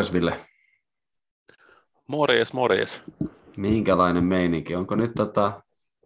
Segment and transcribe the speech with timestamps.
[0.00, 0.40] Morjes Ville.
[2.06, 3.02] Morjes, morjes.
[3.56, 4.74] Minkälainen meininki?
[4.74, 5.62] Onko nyt tota,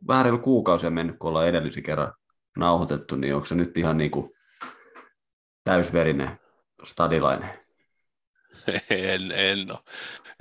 [0.08, 2.12] vähän reilu kuukausia mennyt, kun ollaan edellisen kerran
[2.56, 4.30] nauhoitettu, niin onko se nyt ihan niin kuin
[5.64, 6.40] täysverinen
[6.84, 7.50] stadilainen?
[8.90, 9.84] En, en no.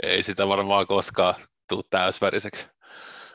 [0.03, 1.35] Ei sitä varmaan koskaan
[1.69, 2.67] tule täysväriseksi.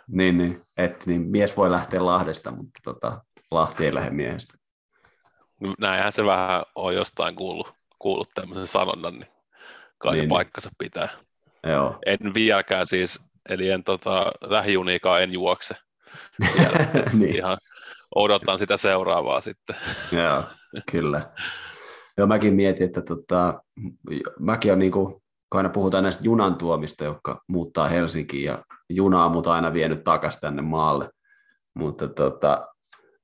[0.08, 0.62] Niin, niin.
[0.76, 4.58] Et, niin mies voi lähteä Lahdesta, mutta tota, Lahti ei lähde miehestä.
[5.78, 9.37] Näinhän se vähän on jostain kuullut, kuullut tämmöisen sanonnan, niin
[9.98, 10.24] kai niin.
[10.24, 11.08] se paikkansa pitää.
[11.66, 11.98] Joo.
[12.06, 15.74] En vieläkään siis, eli en tota, lähijuniikaan en juokse.
[16.40, 16.86] Vielä,
[17.18, 17.36] niin.
[17.36, 17.58] Ihan
[18.14, 19.76] odotan sitä seuraavaa sitten.
[20.12, 20.42] Joo,
[20.92, 21.30] kyllä.
[22.16, 23.62] Joo, mäkin mietin, että tota,
[24.38, 25.06] mäkin on niin kuin,
[25.50, 30.04] kun aina puhutaan näistä junan tuomista, jotka muuttaa Helsinkiin ja junaa on mut aina vienyt
[30.04, 31.10] takaisin tänne maalle.
[31.74, 32.68] Mutta tota,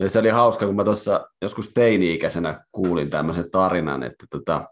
[0.00, 4.68] ja se oli hauska, kun mä tuossa joskus teini-ikäisenä kuulin tämmöisen tarinan, että tota,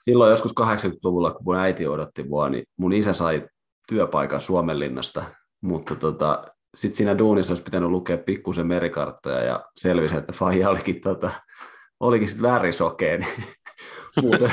[0.00, 3.48] silloin joskus 80-luvulla, kun mun äiti odotti mua, niin mun isä sai
[3.88, 5.24] työpaikan Suomenlinnasta,
[5.60, 6.44] mutta tota,
[6.76, 11.30] sitten siinä duunissa olisi pitänyt lukea pikkusen merikarttoja ja selvisi, että faija olikin, tota,
[12.00, 13.26] olikin sitten värisokeen.
[14.22, 14.50] Niin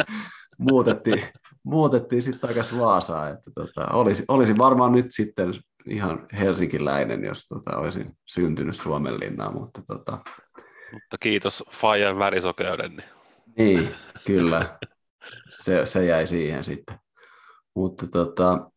[0.58, 1.22] muutettiin,
[1.64, 3.32] muutettiin sitten takaisin Vaasaan.
[3.32, 5.54] Että tota, olisi, olisi varmaan nyt sitten
[5.88, 10.18] ihan helsinkiläinen, jos tota, olisin syntynyt Suomenlinnaan, mutta tota...
[10.92, 12.96] Mutta kiitos Fajan värisokeuden.
[12.96, 13.15] Niin.
[13.58, 13.94] Niin,
[14.26, 14.78] kyllä.
[15.62, 16.98] Se, se jäi siihen sitten.
[17.74, 18.70] Mutta tota,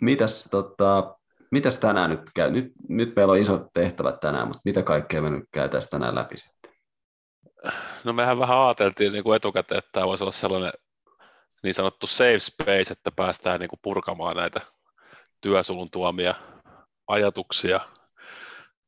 [0.00, 1.18] mitäs, tota,
[1.50, 2.50] mitäs tänään nyt käy?
[2.50, 6.36] Nyt, nyt meillä on isot tehtävät tänään, mutta mitä kaikkea me nyt käytäisiin tänään läpi
[6.36, 6.72] sitten?
[8.04, 10.72] No mehän vähän ajateltiin niin kuin etukäteen, että tämä voisi olla sellainen
[11.62, 14.60] niin sanottu safe space, että päästään niin kuin purkamaan näitä
[15.40, 16.34] työsulun tuomia
[17.06, 17.80] ajatuksia,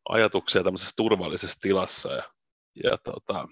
[0.08, 2.12] ajatuksia tämmöisessä turvallisessa tilassa.
[2.12, 2.22] Ja,
[2.84, 3.48] ja tota,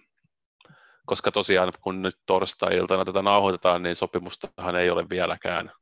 [1.09, 5.73] koska tosiaan kun nyt torstai-iltana tätä nauhoitetaan, niin sopimustahan ei ole vieläkään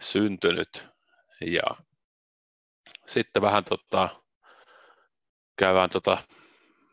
[0.00, 0.88] syntynyt.
[1.46, 1.62] Ja
[3.06, 4.08] sitten vähän tota,
[5.56, 6.18] käydään tota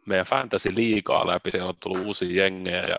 [0.08, 2.98] meidän fantasy-liigaa läpi, siellä on tullut uusia jengejä ja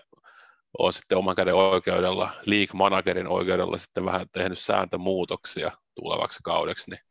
[0.77, 7.01] olen sitten oman käden oikeudella, league managerin oikeudella sitten vähän tehnyt sääntömuutoksia tulevaksi kaudeksi, niin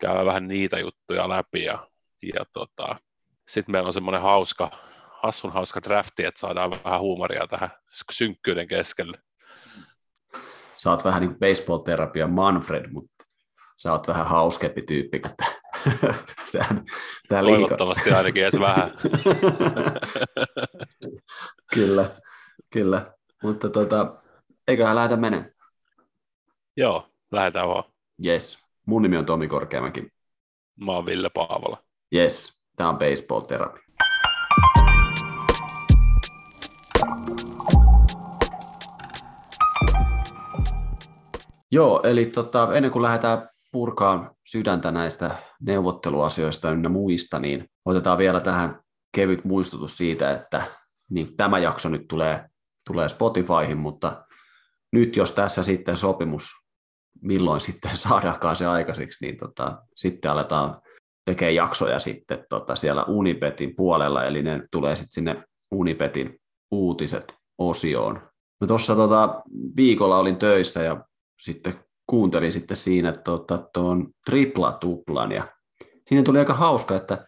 [0.00, 1.88] käydään vähän niitä juttuja läpi ja,
[2.22, 2.96] ja tota,
[3.48, 4.70] sitten meillä on semmoinen hauska,
[5.22, 7.70] hassun hauska drafti, että saadaan vähän huumoria tähän
[8.10, 9.18] synkkyyden keskelle.
[10.76, 13.24] Sä oot vähän niin kuin baseball-terapia Manfred, mutta
[13.76, 15.34] sä oot vähän hauskempi tyyppi kuin
[16.52, 16.68] tämä,
[17.28, 18.94] tämä Toivottavasti ainakin edes vähän.
[21.74, 22.10] kyllä,
[22.72, 23.14] kyllä.
[23.42, 24.22] Mutta tota,
[24.68, 25.50] eiköhän lähdetä menemään.
[26.76, 27.84] Joo, lähdetään vaan.
[28.26, 28.66] Yes.
[28.86, 30.08] Mun nimi on Tomi Korkeamäki.
[30.80, 31.84] Mä oon Ville Paavola.
[32.14, 33.40] Yes, tämä on Baseball
[41.76, 48.40] Joo, eli tota, ennen kuin lähdetään purkaan sydäntä näistä neuvotteluasioista ynnä muista, niin otetaan vielä
[48.40, 48.80] tähän
[49.14, 50.62] kevyt muistutus siitä, että
[51.10, 52.44] niin tämä jakso nyt tulee,
[52.86, 54.24] tulee Spotifyhin, mutta
[54.92, 56.50] nyt jos tässä sitten sopimus,
[57.22, 60.80] milloin sitten saadaankaan se aikaiseksi, niin tota, sitten aletaan
[61.24, 66.38] tekemään jaksoja sitten tota, siellä Unipetin puolella, eli ne tulee sitten sinne Unipetin
[66.70, 68.28] uutiset osioon.
[68.60, 69.42] No tuossa tota,
[69.76, 71.04] viikolla olin töissä ja
[71.38, 75.48] sitten kuuntelin sitten siinä tuota, tuon tripla-tuplan ja
[76.06, 77.26] siinä tuli aika hauska, että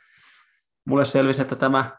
[0.86, 1.98] mulle selvisi, että tämä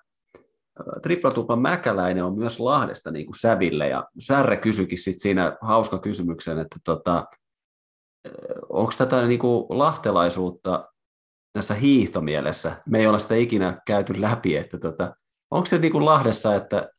[1.01, 3.87] triplatuplan Mäkäläinen on myös Lahdesta niin kuin Säville.
[3.87, 7.27] Ja Särre kysyikin sitten siinä hauska kysymyksen, että tota,
[8.69, 10.89] onko tätä niin kuin lahtelaisuutta
[11.53, 15.15] tässä hiihtomielessä, me ei olla sitä ikinä käyty läpi, että tota,
[15.51, 16.89] onko se niin kuin Lahdessa, että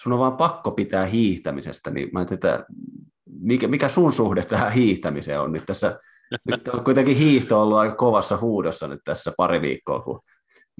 [0.00, 2.66] sun on vaan pakko pitää hiihtämisestä, niin mä että
[3.40, 6.00] mikä, mikä sun suhde tähän hiihtämiseen on nyt tässä?
[6.44, 10.20] Nyt on kuitenkin hiihto ollut aika kovassa huudossa nyt tässä pari viikkoa, kun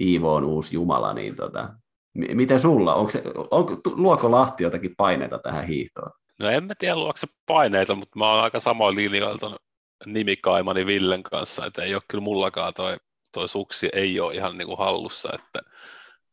[0.00, 1.68] Iivo on uusi Jumala, niin tota,
[2.14, 2.94] miten sulla?
[2.94, 6.10] Onko se, on, luoko Lahti jotakin paineita tähän hiihtoon?
[6.38, 9.58] No en mä tiedä luoko se paineita, mutta mä oon aika samoin linjoilla
[10.06, 12.96] nimikaimani Villen kanssa, että ei ole kyllä mullakaan toi,
[13.32, 15.70] toi suksi ei ole ihan niin kuin hallussa, että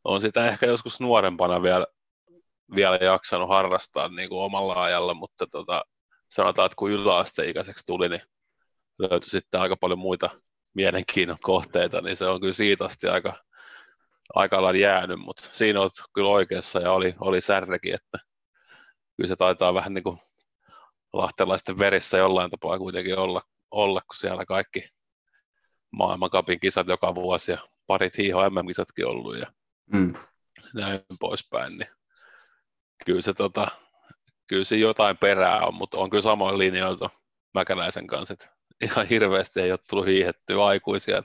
[0.04, 1.88] on sitä ehkä joskus nuorempana vielä,
[2.76, 5.84] vielä jaksanut harrastaa niin kuin omalla ajalla, mutta tota,
[6.34, 8.22] sanotaan, että kun yläasteikäiseksi tuli, niin
[9.00, 10.30] löytyi sitten aika paljon muita
[10.74, 13.44] mielenkiinnon kohteita, niin se on kyllä siitä asti aika,
[14.34, 18.18] aika lailla jäänyt, mutta siinä olet kyllä oikeassa ja oli, oli särrekin, että
[19.18, 20.20] kyllä se taitaa vähän niin kuin
[21.14, 23.42] lahtelaisten verissä jollain tapaa kuitenkin olla,
[23.72, 24.90] olla kun siellä kaikki
[25.92, 27.58] maailmankapin kisat joka vuosi ja
[27.88, 29.54] parit hiiho MM-kisatkin ollut ja
[29.94, 30.14] mm.
[30.74, 31.90] näin poispäin, niin
[33.06, 33.68] kyllä se, tota,
[34.54, 37.10] kyllä se jotain perää on, mutta on kyllä samoin linjoilta
[37.54, 38.50] Mäkäläisen kanssa, että
[38.82, 41.24] ihan hirveästi ei ole tullut hiihettyä aikuisia.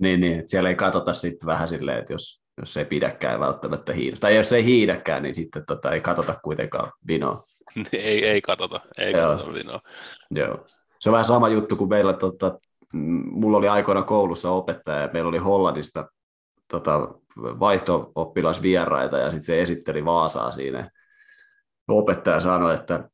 [0.00, 3.92] Niin, niin että siellä ei katsota sitten vähän silleen, että jos, jos ei pidäkään välttämättä
[3.92, 4.16] hiidä.
[4.20, 7.44] Tai jos ei hiidäkään, niin sitten tota, ei katsota kuitenkaan vinoa.
[7.92, 9.28] ei, ei katsota, ei Joo.
[9.28, 9.80] katsota vinoa.
[10.30, 10.66] Joo.
[11.00, 12.58] Se on vähän sama juttu kuin meillä, tota,
[13.32, 16.08] mulla oli aikoina koulussa opettaja, ja meillä oli Hollannista
[16.70, 20.90] tota, vaihto-oppilasvieraita, ja sitten se esitteli Vaasaa siinä.
[21.88, 23.08] Opettaja sanoi, että,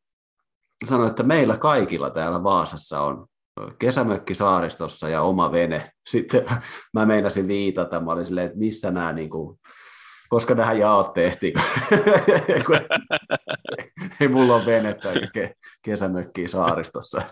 [0.88, 3.26] sanoi, että meillä kaikilla täällä Vaasassa on
[3.78, 5.90] kesämökki saaristossa ja oma vene.
[6.10, 6.46] Sitten
[6.92, 9.58] mä meinasin viitata, mä olin silleen, että missä nämä, niin kuin,
[10.28, 11.54] koska nämä jaot tehtiin.
[14.20, 15.12] Ei mulla ole venettä
[15.82, 17.22] kesämökkiä saaristossa.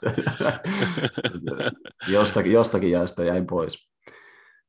[2.09, 3.91] jostakin, jostakin jäistä jäin pois.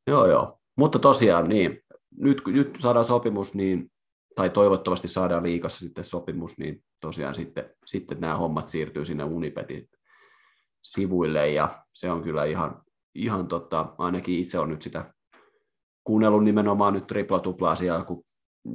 [0.08, 0.60] Joo, joo.
[0.78, 1.80] Mutta tosiaan niin,
[2.18, 3.92] nyt, nyt saadaan sopimus, niin,
[4.36, 9.90] tai toivottavasti saadaan liikassa sitten sopimus, niin tosiaan sitten, sitten nämä hommat siirtyy sinne Unipetin
[10.84, 12.82] sivuille ja se on kyllä ihan,
[13.16, 15.14] ihan tota, ainakin itse on nyt sitä
[16.04, 18.24] kuunnellut nimenomaan nyt tripla tupla asiaa, kun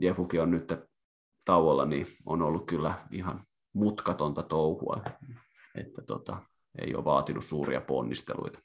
[0.01, 0.73] Jefuki on nyt
[1.45, 3.41] tauolla, niin on ollut kyllä ihan
[3.73, 5.03] mutkatonta touhua,
[5.75, 6.43] että tota,
[6.79, 8.59] ei ole vaatinut suuria ponnisteluita.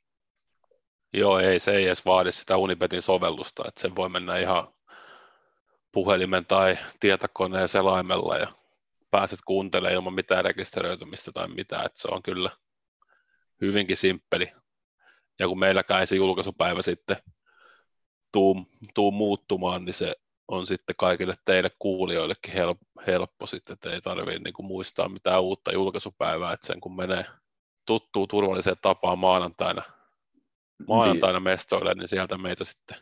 [1.14, 4.68] Joo, ei se ei edes vaadi sitä Unibetin sovellusta, että se voi mennä ihan
[5.94, 8.48] puhelimen tai tietokoneen selaimella ja
[9.12, 12.50] pääset kuuntelemaan ilman mitään rekisteröitymistä tai mitään, että se on kyllä
[13.62, 14.52] hyvinkin simppeli.
[15.40, 17.18] Ja kun meilläkään ei se julkaisupäivä sitten
[18.32, 20.16] tuu, tuu muuttumaan, niin se
[20.48, 25.74] on sitten kaikille teille kuulijoillekin helppo, helppo sitten, että ei tarvitse niin muistaa mitään uutta
[25.74, 27.26] julkaisupäivää, että sen kun menee
[27.86, 29.84] tuttuun turvalliseen tapaan maanantaina,
[30.88, 31.44] maanantaina niin.
[31.44, 32.98] mestoille, niin sieltä meitä sitten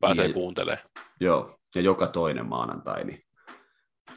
[0.00, 0.34] pääsee niin.
[0.34, 0.88] kuuntelemaan.
[1.20, 3.04] Joo, ja joka toinen maanantai.
[3.04, 3.26] Niin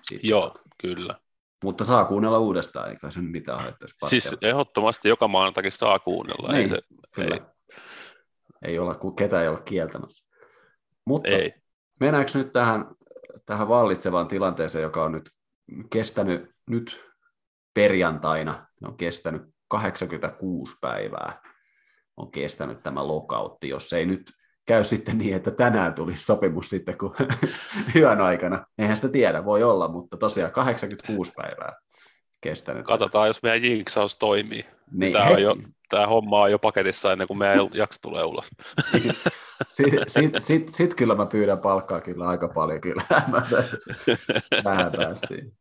[0.03, 1.15] sitten Joo, kyllä.
[1.63, 3.95] Mutta saa kuunnella uudestaan, eikä se mitään haittaisi.
[4.05, 6.51] Siis ehdottomasti joka maanantakin saa kuunnella.
[6.51, 6.81] Niin, ei se,
[7.15, 7.35] kyllä.
[7.35, 7.41] Ei.
[8.65, 10.29] ei olla, ketä ei ole kieltämässä.
[11.05, 11.53] Mutta ei.
[11.99, 12.85] mennäänkö nyt tähän,
[13.45, 15.29] tähän vallitsevaan tilanteeseen, joka on nyt
[15.89, 17.05] kestänyt nyt
[17.73, 21.41] perjantaina, on kestänyt 86 päivää,
[22.17, 24.31] on kestänyt tämä lokautti, jos ei nyt
[24.69, 27.15] käy sitten niin, että tänään tulisi sopimus sitten kun
[27.95, 28.65] hyvän aikana.
[28.77, 31.75] Eihän sitä tiedä, voi olla, mutta tosiaan 86 päivää
[32.41, 32.85] kestänyt.
[32.85, 34.63] Katsotaan, jos meidän jinksaus toimii.
[34.91, 35.55] Niin, tämä, on jo,
[35.89, 38.49] tämä homma on jo paketissa ennen kuin meidän jakso tulee ulos.
[39.69, 43.03] Sitten sit, sit, sit kyllä mä pyydän palkkaa kyllä aika paljon kyllä.
[44.65, 45.53] vähän päästiin.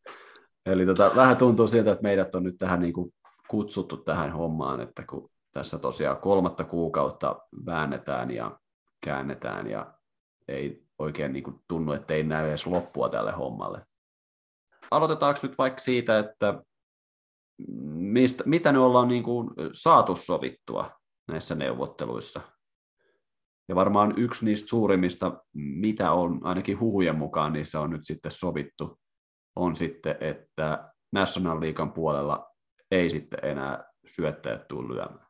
[0.66, 3.14] Eli tota, vähän tuntuu siltä, että meidät on nyt tähän niin kuin
[3.48, 8.58] kutsuttu tähän hommaan, että kun tässä tosiaan kolmatta kuukautta väännetään ja
[9.04, 9.94] käännetään ja
[10.48, 13.86] ei oikein niin kuin tunnu, että ei näy edes loppua tälle hommalle.
[14.90, 16.62] Aloitetaanko nyt vaikka siitä, että
[17.92, 20.90] mistä, mitä ne ollaan niin kuin saatu sovittua
[21.28, 22.40] näissä neuvotteluissa?
[23.68, 28.98] Ja varmaan yksi niistä suurimmista, mitä on ainakin huhujen mukaan niissä on nyt sitten sovittu,
[29.56, 32.50] on sitten, että National Leaguean puolella
[32.90, 35.27] ei sitten enää syöttäjät tule lyömään.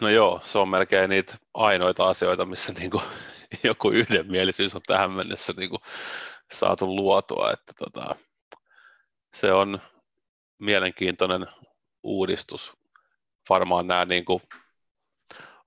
[0.00, 3.02] No joo, se on melkein niitä ainoita asioita, missä niinku
[3.62, 5.78] joku yhdenmielisyys on tähän mennessä niinku
[6.52, 7.50] saatu luotua.
[7.52, 8.16] Että tota,
[9.34, 9.80] se on
[10.58, 11.46] mielenkiintoinen
[12.02, 12.72] uudistus.
[13.48, 14.42] Varmaan nämä niinku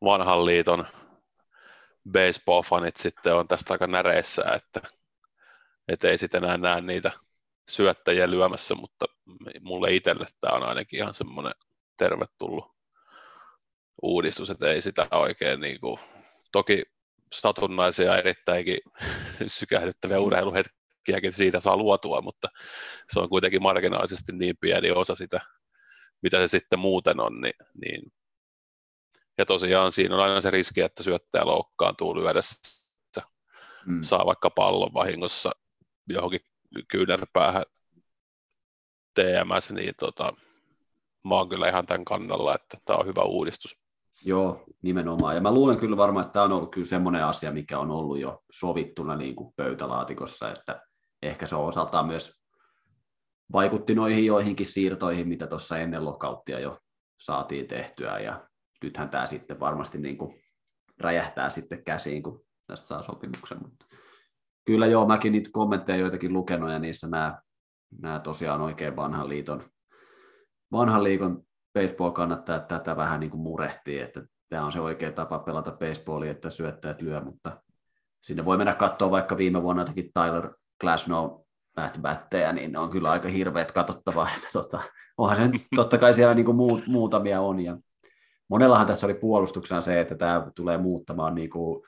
[0.03, 0.87] vanhan liiton
[2.11, 4.81] baseball-fanit sitten on tästä aika näreissä, että,
[5.87, 7.11] että ei sitten enää näe niitä
[7.69, 9.05] syöttäjiä lyömässä, mutta
[9.61, 11.53] mulle itselle tämä on ainakin ihan semmoinen
[11.97, 12.72] tervetullut
[14.01, 15.99] uudistus, että ei sitä oikein niin kuin,
[16.51, 16.83] toki
[17.33, 18.77] satunnaisia erittäinkin
[19.47, 22.47] sykähdyttäviä urheiluhetkiäkin siitä saa luotua, mutta
[23.09, 25.41] se on kuitenkin marginaalisesti niin pieni osa sitä,
[26.21, 28.13] mitä se sitten muuten on, niin, niin
[29.37, 32.83] ja tosiaan siinä on aina se riski, että syöttäjä loukkaantuu lyödessä,
[33.85, 34.01] mm.
[34.01, 35.51] saa vaikka pallon vahingossa
[36.09, 36.41] johonkin
[36.87, 37.63] kyynärpäähän
[39.13, 40.33] TMS, niin tota,
[41.23, 43.82] mä oon kyllä ihan tämän kannalla, että tämä on hyvä uudistus.
[44.25, 45.35] Joo, nimenomaan.
[45.35, 48.19] Ja mä luulen kyllä varmaan, että tämä on ollut kyllä semmoinen asia, mikä on ollut
[48.19, 50.81] jo sovittuna niin kuin pöytälaatikossa, että
[51.21, 52.43] ehkä se on osaltaan myös
[53.53, 56.79] vaikutti noihin joihinkin siirtoihin, mitä tuossa ennen lokauttia jo
[57.21, 58.47] saatiin tehtyä, ja
[58.83, 60.41] nythän tämä sitten varmasti niin kuin
[60.99, 63.57] räjähtää sitten käsiin, kun tästä saa sopimuksen.
[63.61, 63.85] Mutta
[64.65, 67.41] kyllä joo, mäkin niitä kommentteja joitakin lukenut, ja niissä nämä,
[68.01, 69.63] nämä tosiaan oikein vanhan liiton,
[70.71, 75.39] vanhan liiton baseball kannattaa tätä vähän niin kuin murehtii, että tämä on se oikea tapa
[75.39, 77.61] pelata baseballia, että syöttäjät lyö, mutta
[78.21, 81.43] sinne voi mennä katsoa vaikka viime vuonna jotakin Tyler Glasnow
[82.01, 84.29] bättejä, niin ne on kyllä aika hirveät katsottavaa.
[84.35, 84.83] Että tota,
[85.17, 87.59] onhan se totta kai siellä niin kuin muut, muutamia on.
[87.59, 87.77] Ja
[88.49, 91.83] monellahan tässä oli puolustuksena se, että tämä tulee muuttamaan niin kuin,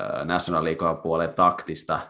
[0.00, 2.00] äh, National League puoleen taktista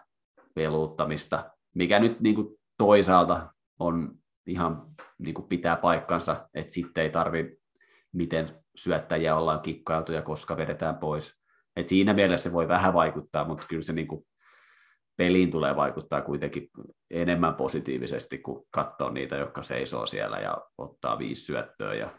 [0.55, 2.49] peluuttamista, mikä nyt niin kuin
[2.79, 4.11] toisaalta on
[4.47, 4.87] ihan
[5.23, 7.63] niin kuin pitää paikkansa, että sitten ei tarvi
[8.13, 11.43] miten syöttäjiä ollaan kikkailtuja, koska vedetään pois.
[11.77, 14.27] Et siinä mielessä se voi vähän vaikuttaa, mutta kyllä se niin kuin
[15.17, 16.71] peliin tulee vaikuttaa kuitenkin
[17.11, 21.95] enemmän positiivisesti, kuin katsoa niitä, jotka seisoo siellä ja ottaa viisi syöttöä.
[21.95, 22.11] Ja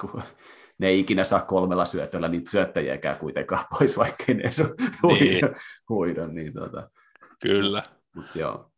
[0.00, 0.22] kun
[0.78, 5.40] ne ei ikinä saa kolmella syöttöllä niitä syöttäjiäkään kuitenkaan pois, vaikka ne ei niin.
[5.88, 6.26] huida.
[6.26, 6.90] Niin tota.
[7.42, 7.82] Kyllä.
[8.14, 8.70] Mut joo.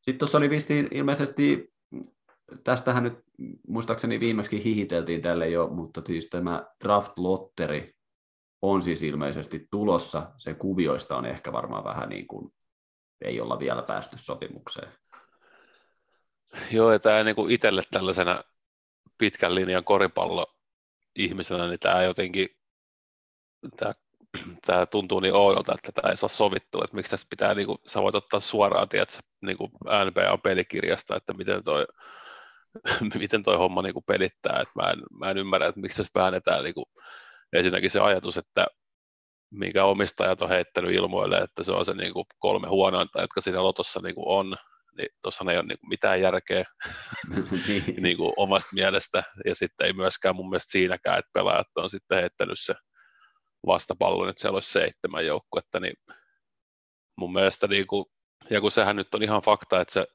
[0.00, 1.72] Sitten tuossa oli vissiin ilmeisesti,
[2.64, 3.18] tästähän nyt
[3.68, 7.94] muistaakseni viimeksi hihiteltiin tälle jo, mutta siis tämä draft-lotteri
[8.62, 10.32] on siis ilmeisesti tulossa.
[10.36, 12.52] Sen kuvioista on ehkä varmaan vähän niin kuin,
[13.20, 14.92] ei olla vielä päästy sopimukseen.
[16.72, 18.42] Joo, ja tämä niin kuin itselle tällaisena
[19.18, 22.48] pitkän linjan koripallo-ihmisenä, niin tämä jotenkin,
[23.76, 23.94] tämä,
[24.66, 27.78] tämä tuntuu niin oudolta, että tämä ei saa sovittua, että miksi tässä pitää, niin kuin,
[27.86, 29.70] sä voit ottaa suoraan, tiedätkö, niin kuin
[30.06, 31.86] NBA-pelikirjasta, että miten toi,
[33.18, 36.20] miten toi homma niin kuin pelittää, että mä en, mä en ymmärrä, että miksi tässä
[36.20, 36.86] väännetään niin kuin,
[37.52, 38.66] ensinnäkin se ajatus, että
[39.50, 43.62] minkä omistajat on heittänyt ilmoille, että se on se niin kuin kolme huonointa, jotka siinä
[43.62, 44.56] lotossa niin kuin on,
[44.96, 46.64] niin tuossa ei ole niin kuin mitään järkeä
[47.68, 47.84] niin.
[48.02, 52.18] niin kuin omasta mielestä, ja sitten ei myöskään mun mielestä siinäkään, että pelaajat on sitten
[52.18, 52.74] heittänyt se
[53.66, 55.94] vastapallon, että siellä olisi seitsemän joukkuetta, niin
[57.16, 58.04] mun mielestä, niin kuin,
[58.50, 60.06] ja kun sehän nyt on ihan fakta, että se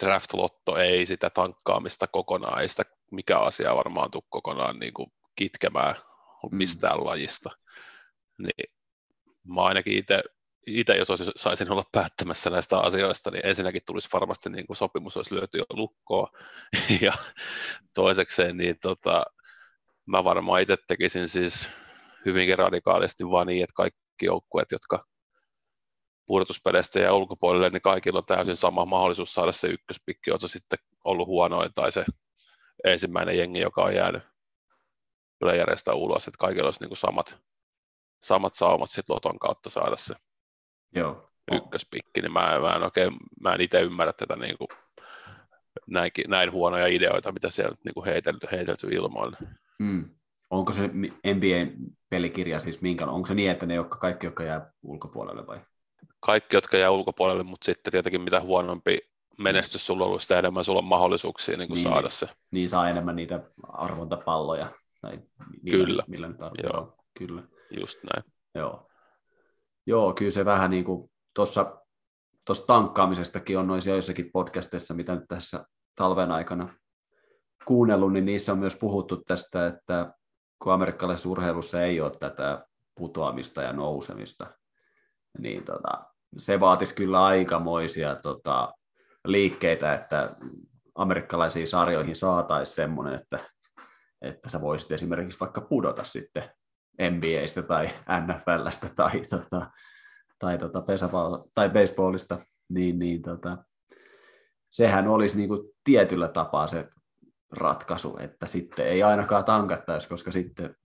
[0.00, 5.94] draft-lotto ei sitä tankkaamista kokonaan, ei sitä mikä asia varmaan tule kokonaan niin kuin kitkemään
[5.94, 6.56] mm.
[6.56, 7.04] mistään mm.
[7.04, 7.50] lajista,
[8.38, 8.72] niin
[9.54, 10.22] mä ainakin itse
[10.66, 15.16] itse jos olisi, saisin olla päättämässä näistä asioista, niin ensinnäkin tulisi varmasti niin kuin sopimus
[15.16, 16.30] olisi lyöty jo lukkoa,
[17.06, 17.12] ja
[17.94, 19.24] toisekseen niin tota,
[20.06, 21.68] mä varmaan itse tekisin siis
[22.24, 25.04] hyvinkin radikaalisti vaan niin, että kaikki joukkueet, jotka
[26.30, 30.78] pudotuspeleistä ja ulkopuolelle, niin kaikilla on täysin sama mahdollisuus saada se ykköspikki, on se sitten
[31.04, 32.04] ollut huonoin tai se
[32.84, 34.22] ensimmäinen jengi, joka on jäänyt
[35.38, 37.38] playerista ulos, että kaikilla olisi niin kuin samat,
[38.22, 40.14] samat saumat sitten Loton kautta saada se
[40.94, 41.26] Joo.
[41.52, 44.68] ykköspikki, niin mä, mä en oikein, mä en itse ymmärrä tätä niin kuin,
[45.86, 49.36] näinkin, näin huonoja ideoita, mitä siellä niin kuin heitelty, heitelty ilmoille.
[49.78, 50.10] Mm.
[50.50, 50.90] Onko se
[51.26, 55.60] NBA-pelikirja siis minkä, onko se niin, että ne jotka, kaikki, jotka jää ulkopuolelle vai?
[56.20, 58.98] Kaikki, jotka jää ulkopuolelle, mutta sitten tietenkin mitä huonompi
[59.38, 62.28] menestys sulla on ollut, sitä enemmän sulla on mahdollisuuksia niin kuin niin, saada se.
[62.52, 64.66] Niin saa enemmän niitä arvontapalloja.
[65.00, 65.18] Tai
[65.62, 66.04] millä, kyllä.
[66.08, 66.94] Millä nyt Joo.
[67.18, 67.42] Kyllä.
[67.70, 68.32] Just näin.
[68.54, 68.86] Joo.
[69.86, 71.80] Joo, kyllä se vähän niin kuin tuossa
[72.44, 75.64] tuossa tankkaamisestakin on noissa joissakin podcasteissa, mitä nyt tässä
[75.94, 76.74] talven aikana
[77.64, 80.14] kuunnellut, niin niissä on myös puhuttu tästä, että
[80.62, 84.46] kun amerikkalaisessa urheilussa ei ole tätä putoamista ja nousemista,
[85.38, 86.04] niin tota,
[86.38, 88.72] se vaatisi kyllä aikamoisia tota,
[89.24, 90.30] liikkeitä, että
[90.94, 93.38] amerikkalaisiin sarjoihin saataisiin semmoinen, että,
[94.22, 96.50] että sä voisit esimerkiksi vaikka pudota sitten
[97.10, 99.70] NBAstä tai NFLstä tai, tota,
[100.38, 103.58] tai, tota pesäpallo, tai baseballista, niin, niin tota,
[104.70, 106.88] sehän olisi niin kuin tietyllä tapaa se
[107.50, 110.76] ratkaisu, että sitten ei ainakaan tankattaisi, koska sitten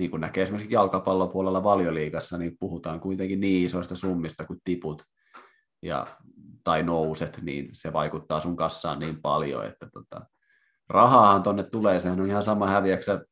[0.00, 5.02] niin kuin näkee esimerkiksi jalkapallon puolella valioliigassa, niin puhutaan kuitenkin niin isoista summista kuin tiput
[5.82, 6.06] ja,
[6.64, 10.26] tai nouset, niin se vaikuttaa sun kassaan niin paljon, että tota,
[10.88, 13.24] rahaahan tonne tulee, sehän on ihan sama häviäksä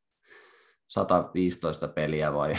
[0.88, 2.54] 115 peliä vai,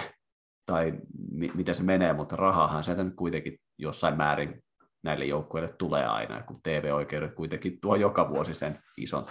[0.66, 0.94] tai
[1.32, 4.64] mi- miten se menee, mutta rahahan sieltä nyt kuitenkin jossain määrin
[5.04, 9.26] näille joukkueille tulee aina, kun TV-oikeudet kuitenkin tuo joka vuosi sen ison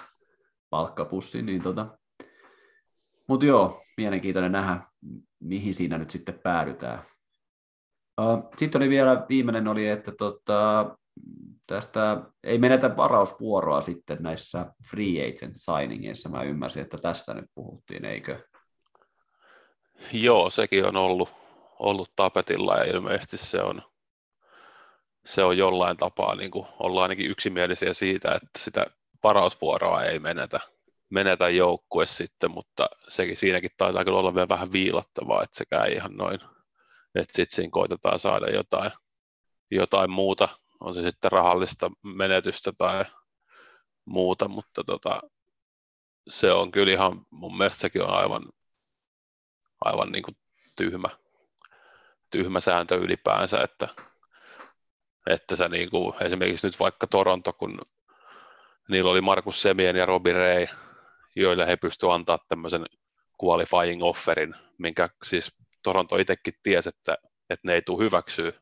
[0.71, 1.99] palkkapussin, niin tota,
[3.29, 4.81] mutta joo, mielenkiintoinen nähdä,
[5.41, 7.05] mihin siinä nyt sitten päädytään.
[8.57, 10.91] Sitten oli vielä, viimeinen oli, että tota,
[11.67, 16.29] tästä ei menetä varausvuoroa sitten näissä free agent signingeissa.
[16.29, 18.41] Mä ymmärsin, että tästä nyt puhuttiin, eikö?
[20.13, 21.29] Joo, sekin on ollut,
[21.79, 23.83] ollut tapetilla ja ilmeisesti se on,
[25.25, 28.87] se on jollain tapaa, niin kuin ollaan ainakin yksimielisiä siitä, että sitä
[29.23, 30.61] varausvuoroa ei menetä,
[31.11, 35.95] menetä joukkue sitten, mutta sekin siinäkin taitaa kyllä olla vielä vähän viilattavaa, että sekä ei
[35.95, 36.41] ihan noin,
[37.15, 38.93] että sitten siinä koitetaan saada jotain,
[39.71, 40.49] jotain muuta,
[40.81, 43.05] on se sitten rahallista menetystä tai
[44.05, 45.23] muuta, mutta tota,
[46.29, 48.43] se on kyllä ihan, mun mielestä sekin on aivan
[49.85, 50.37] aivan niin kuin
[50.77, 51.09] tyhmä,
[52.31, 53.89] tyhmä sääntö ylipäänsä, että,
[55.27, 57.81] että sä niin kuin, esimerkiksi nyt vaikka Toronto, kun
[58.89, 60.67] niillä oli Markus Semien ja Robbie Ray,
[61.43, 62.87] joille he pystyivät antaa tämmöisen
[63.45, 65.53] qualifying offerin, minkä siis
[65.83, 67.19] Toronto itsekin tiesi, että,
[67.51, 68.53] että ne ei tule hyväksyä.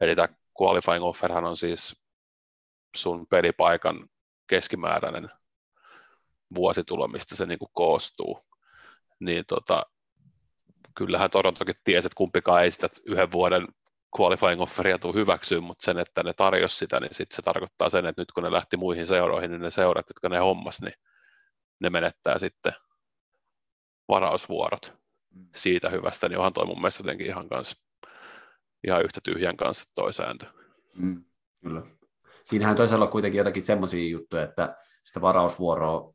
[0.00, 0.28] Eli tämä
[0.62, 2.02] qualifying offerhan on siis
[2.96, 4.08] sun pelipaikan
[4.46, 5.30] keskimääräinen
[6.54, 8.46] vuositulo, mistä se niin koostuu.
[9.20, 9.82] Niin tota,
[10.94, 13.68] kyllähän Torontokin tiesi, että kumpikaan ei sitä yhden vuoden
[14.20, 18.06] qualifying offeria tule hyväksyä, mutta sen, että ne tarjosi sitä, niin sitten se tarkoittaa sen,
[18.06, 20.94] että nyt kun ne lähti muihin seuroihin, niin ne seurat, jotka ne hommas, niin
[21.80, 22.72] ne menettää sitten
[24.08, 24.94] varausvuorot
[25.34, 25.48] mm.
[25.54, 27.82] siitä hyvästä, niin onhan toi mun mielestä jotenkin ihan, kans,
[28.86, 30.46] ihan yhtä tyhjän kanssa toi sääntö.
[30.94, 31.24] Mm,
[31.62, 31.82] kyllä.
[32.44, 36.14] Siinähän toisaalta on kuitenkin jotakin semmoisia juttuja, että sitä varausvuoroa,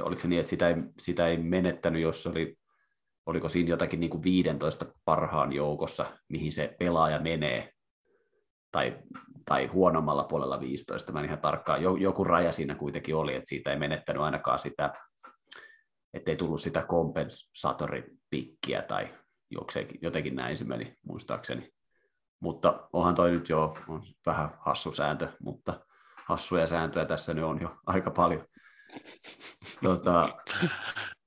[0.00, 2.56] oliko se niin, että sitä ei, sitä ei menettänyt, jos oli,
[3.26, 7.72] oliko siinä jotakin niin kuin 15 parhaan joukossa, mihin se pelaaja menee,
[8.72, 8.98] tai,
[9.44, 13.70] tai huonommalla puolella 15, mä en ihan tarkkaan, joku raja siinä kuitenkin oli, että siitä
[13.70, 14.92] ei menettänyt ainakaan sitä
[16.14, 19.08] ettei tullut sitä kompensatoripikkiä tai
[20.02, 21.72] jotenkin näin se meni muistaakseni.
[22.40, 25.80] Mutta onhan toi nyt jo on vähän hassu sääntö, mutta
[26.24, 28.46] hassuja sääntöjä tässä nyt on jo aika paljon.
[29.82, 30.28] Tota,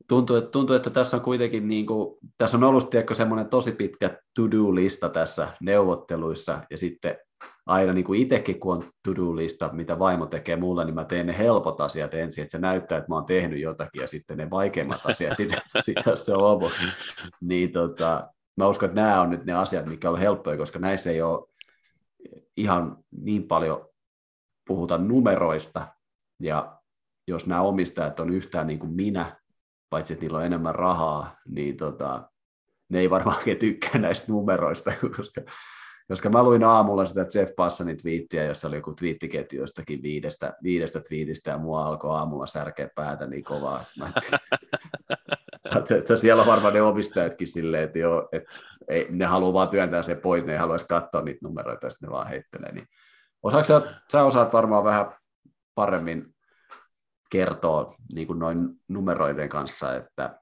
[0.08, 3.72] tuntuu, että, tuntuu, että tässä on kuitenkin niin kuin, tässä on ollut tiedätkö, semmoinen tosi
[3.72, 7.18] pitkä to-do-lista tässä neuvotteluissa, ja sitten
[7.66, 11.38] aina niin kuin itsekin, kun on to-do-lista, mitä vaimo tekee mulle, niin mä teen ne
[11.38, 15.02] helpot asiat ensin, että se näyttää, että mä oon tehnyt jotakin, ja sitten ne vaikeimmat
[15.10, 16.84] asiat sitten sit se on lopuksi.
[17.42, 18.28] Niin tota,
[18.58, 21.48] mä uskon, että nämä on nyt ne asiat, mikä on helppoja, koska näissä ei ole
[22.58, 23.90] ihan niin paljon
[24.68, 25.88] puhuta numeroista,
[26.40, 26.78] ja
[27.28, 29.36] jos nämä omistajat on yhtään niin kuin minä,
[29.90, 32.32] paitsi että niillä on enemmän rahaa, niin tota,
[32.90, 35.42] ne ei varmaan tykkää näistä numeroista, koska
[36.08, 41.00] koska mä luin aamulla sitä Jeff Passanin twiittiä, jossa oli joku twiittiketju jostakin viidestä, viidestä
[41.00, 43.84] twiitistä, ja mua alkoi aamulla särkeä päätä niin kovaa.
[44.00, 44.12] Mä
[45.98, 50.02] että siellä on varmaan ne omistajatkin silleen, että, joo, että ei, ne haluaa vaan työntää
[50.02, 52.72] se pois, ne ei haluaisi katsoa niitä numeroita, ja sitten ne vaan heittelee.
[52.72, 52.88] Niin.
[53.44, 55.12] Osaatko sä, sä osaat varmaan vähän
[55.76, 56.36] paremmin
[57.30, 60.40] kertoa niin kuin noin numeroiden kanssa, että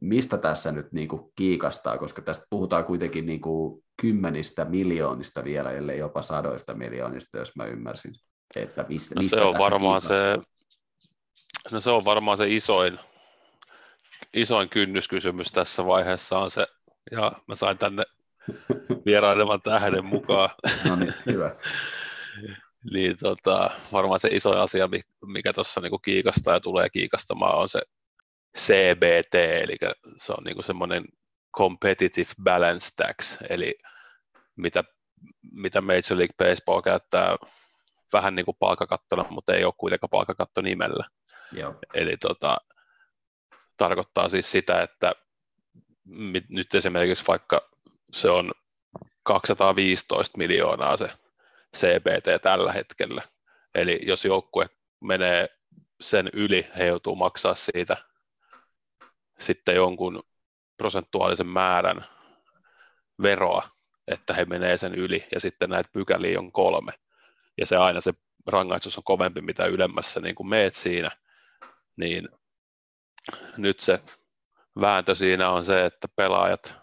[0.00, 5.70] mistä tässä nyt niin kuin kiikastaa, koska tästä puhutaan kuitenkin niin kuin kymmenistä miljoonista vielä,
[5.70, 8.14] ellei jopa sadoista miljoonista, jos mä ymmärsin.
[8.56, 10.38] Että mistä, no se on varmaan se,
[11.72, 12.98] no se on varmaan se isoin,
[14.34, 16.66] isoin kynnyskysymys tässä vaiheessa on se,
[17.10, 18.02] ja mä sain tänne
[19.06, 20.50] vierailevan tähden mukaan.
[20.88, 21.56] no niin, hyvä.
[22.92, 24.88] niin tota, varmaan se iso asia,
[25.26, 27.80] mikä tuossa niinku kiikastaa ja tulee kiikastamaan, on se
[28.58, 29.76] CBT, eli
[30.16, 31.04] se on niinku semmoinen
[31.56, 33.78] competitive balance tax, eli
[34.56, 34.84] mitä,
[35.52, 37.36] mitä Major League Baseball käyttää
[38.12, 41.04] vähän niin kuin palkakattona, mutta ei ole kuitenkaan palkakatto nimellä.
[41.52, 41.74] Joo.
[41.94, 42.56] Eli tota,
[43.76, 45.12] tarkoittaa siis sitä, että
[46.48, 47.70] nyt esimerkiksi vaikka
[48.12, 48.52] se on
[49.22, 51.10] 215 miljoonaa se
[51.76, 53.22] CBT tällä hetkellä.
[53.74, 54.66] Eli jos joukkue
[55.00, 55.48] menee
[56.00, 57.96] sen yli, he joutuu maksaa siitä
[59.40, 60.22] sitten jonkun
[60.76, 62.04] prosentuaalisen määrän
[63.22, 63.68] veroa,
[64.08, 66.92] että he menee sen yli, ja sitten näitä pykäliä on kolme.
[67.58, 68.12] Ja se aina se
[68.46, 71.10] rangaistus on kovempi, mitä ylemmässä niin kuin meet siinä,
[71.96, 72.28] niin
[73.56, 74.00] nyt se
[74.80, 76.74] vääntö siinä on se, että pelaajat,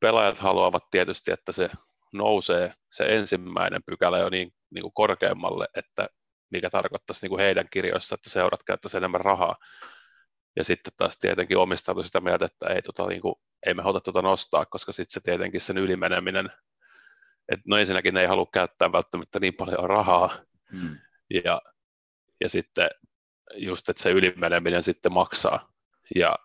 [0.00, 1.70] pelaajat haluavat tietysti, että se
[2.12, 6.08] nousee se ensimmäinen pykälä jo niin, niin kuin korkeammalle, että
[6.50, 9.56] mikä tarkoittaisi niin kuin heidän kirjoissa, että seurat käyttäisi enemmän rahaa.
[10.56, 13.34] Ja sitten taas tietenkin omistautu sitä mieltä, että ei, tota, niin kuin,
[13.66, 16.52] ei me haluta tuota nostaa, koska sitten se tietenkin sen ylimeneminen,
[17.48, 20.38] että no ensinnäkin ne ei halua käyttää välttämättä niin paljon rahaa,
[20.72, 20.98] mm.
[21.44, 21.62] ja,
[22.40, 22.90] ja sitten
[23.54, 25.72] just, että se ylimeneminen sitten maksaa.
[26.16, 26.36] Ja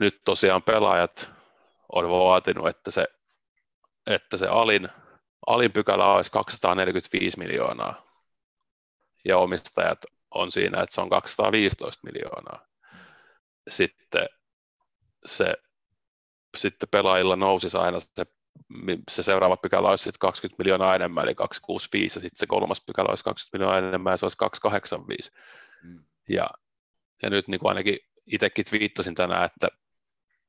[0.00, 1.30] nyt tosiaan pelaajat
[1.92, 3.08] on vaatinut, että se,
[4.06, 4.88] että se alin,
[5.46, 8.08] alin pykälä olisi 245 miljoonaa,
[9.24, 9.98] ja omistajat
[10.30, 12.68] on siinä, että se on 215 miljoonaa
[13.68, 14.28] sitten
[15.26, 15.54] se
[16.56, 18.26] sitten pelaajilla nousisi aina se,
[19.10, 23.08] se seuraava pykälä olisi sitten 20 miljoonaa enemmän, eli 265, ja sitten se kolmas pykälä
[23.08, 25.30] olisi 20 miljoonaa enemmän, ja se olisi 285.
[25.82, 26.04] Mm.
[26.28, 26.50] Ja,
[27.22, 29.68] ja nyt niin kuin ainakin itsekin viittasin tänään, että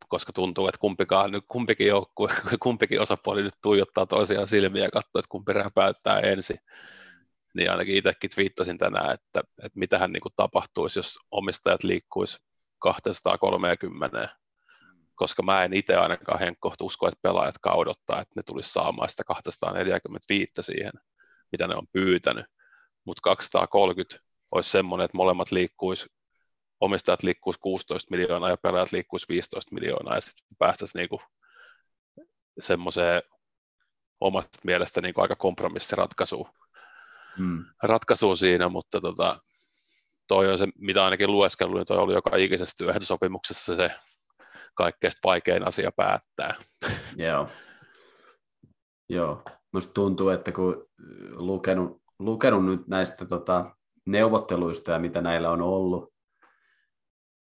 [0.07, 2.29] koska tuntuu, että kumpikaan, nyt kumpikin joukkue,
[2.63, 6.57] kumpikin osapuoli nyt tuijottaa toisiaan silmiä ja katsoo, että kumpi räpäyttää ensin.
[7.53, 12.37] Niin ainakin itsekin viittasin tänään, että, että mitähän niin kuin tapahtuisi, jos omistajat liikkuisi
[12.79, 14.29] 230,
[15.15, 19.23] koska mä en itse ainakaan Henkko usko, että pelaajat odottaa, että ne tulisi saamaan sitä
[19.23, 20.91] 245 siihen,
[21.51, 22.45] mitä ne on pyytänyt,
[23.05, 26.07] mutta 230 olisi semmoinen, että molemmat liikkuisi,
[26.79, 31.21] omistajat liikkuisi 16 miljoonaa ja pelaajat liikkuisi 15 miljoonaa ja sitten päästäisiin niinku
[32.59, 33.21] semmoiseen
[34.19, 36.49] omasta mielestä niinku aika kompromissiratkaisuun
[37.37, 37.65] hmm.
[37.83, 39.39] ratkaisuun siinä, mutta tota,
[40.29, 43.91] toi on se, mitä ainakin lueskellut, niin toi oli joka ikisessä työehtosopimuksessa se
[44.75, 46.55] kaikkein vaikein asia päättää.
[47.15, 47.47] Joo.
[49.09, 49.43] Joo.
[49.73, 50.85] Musta tuntuu, että kun
[51.31, 56.13] lukenut, lukenut nyt näistä tota, neuvotteluista ja mitä näillä on ollut,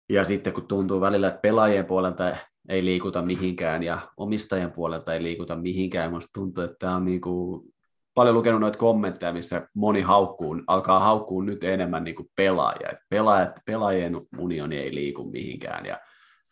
[0.09, 2.35] ja sitten kun tuntuu välillä, että pelaajien puolelta
[2.69, 7.21] ei liikuta mihinkään ja omistajien puolelta ei liikuta mihinkään, musta tuntuu, että tämä on niin
[7.21, 7.73] kuin
[8.13, 12.89] paljon lukenut noita kommentteja, missä moni haukkuu, alkaa haukkuu nyt enemmän niin pelaajia.
[13.09, 15.99] Pelaajat, pelaajien unioni ei liiku mihinkään ja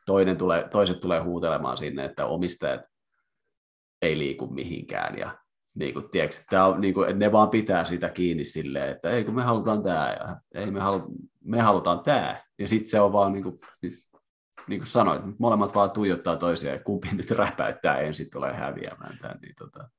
[0.05, 2.81] toinen tulee, toiset tulee huutelemaan sinne, että omistajat
[4.01, 5.37] ei liiku mihinkään ja
[5.75, 9.23] niin kuin, tiedätkö, tämä on, niin kuin, ne vaan pitää sitä kiinni silleen, että ei
[9.23, 11.07] kun me halutaan tämä ja ei me, halu,
[11.43, 12.43] me halutaan tämä.
[12.59, 14.09] Ja sitten se on vaan, niin kuin, siis,
[14.67, 19.39] niin kuin sanoit, molemmat vaan tuijottaa toisiaan ja kumpi nyt räpäyttää ensin tulee häviämään tämän.
[19.41, 19.89] Niin, tota,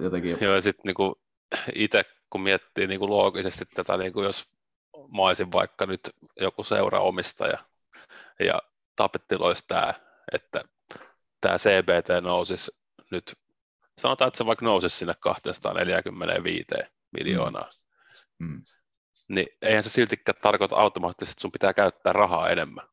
[0.00, 0.38] jotenkin...
[0.40, 1.12] Joo, ja sitten niin
[1.74, 4.44] itse kun miettii niin kuin loogisesti tätä, niin kuin jos
[5.16, 6.00] mä olisin vaikka nyt
[6.40, 7.58] joku seuraomistaja
[8.40, 8.62] ja
[8.96, 9.94] tapettiloisi tämä,
[10.32, 10.64] että
[11.40, 12.72] tämä CBT nousisi
[13.10, 13.34] nyt,
[13.98, 16.66] sanotaan, että se vaikka nousisi sinne 245
[17.12, 17.70] miljoonaa,
[18.38, 18.48] mm.
[18.48, 18.62] Mm.
[19.28, 22.88] niin eihän se siltikään tarkoita automaattisesti, että sun pitää käyttää rahaa enemmän.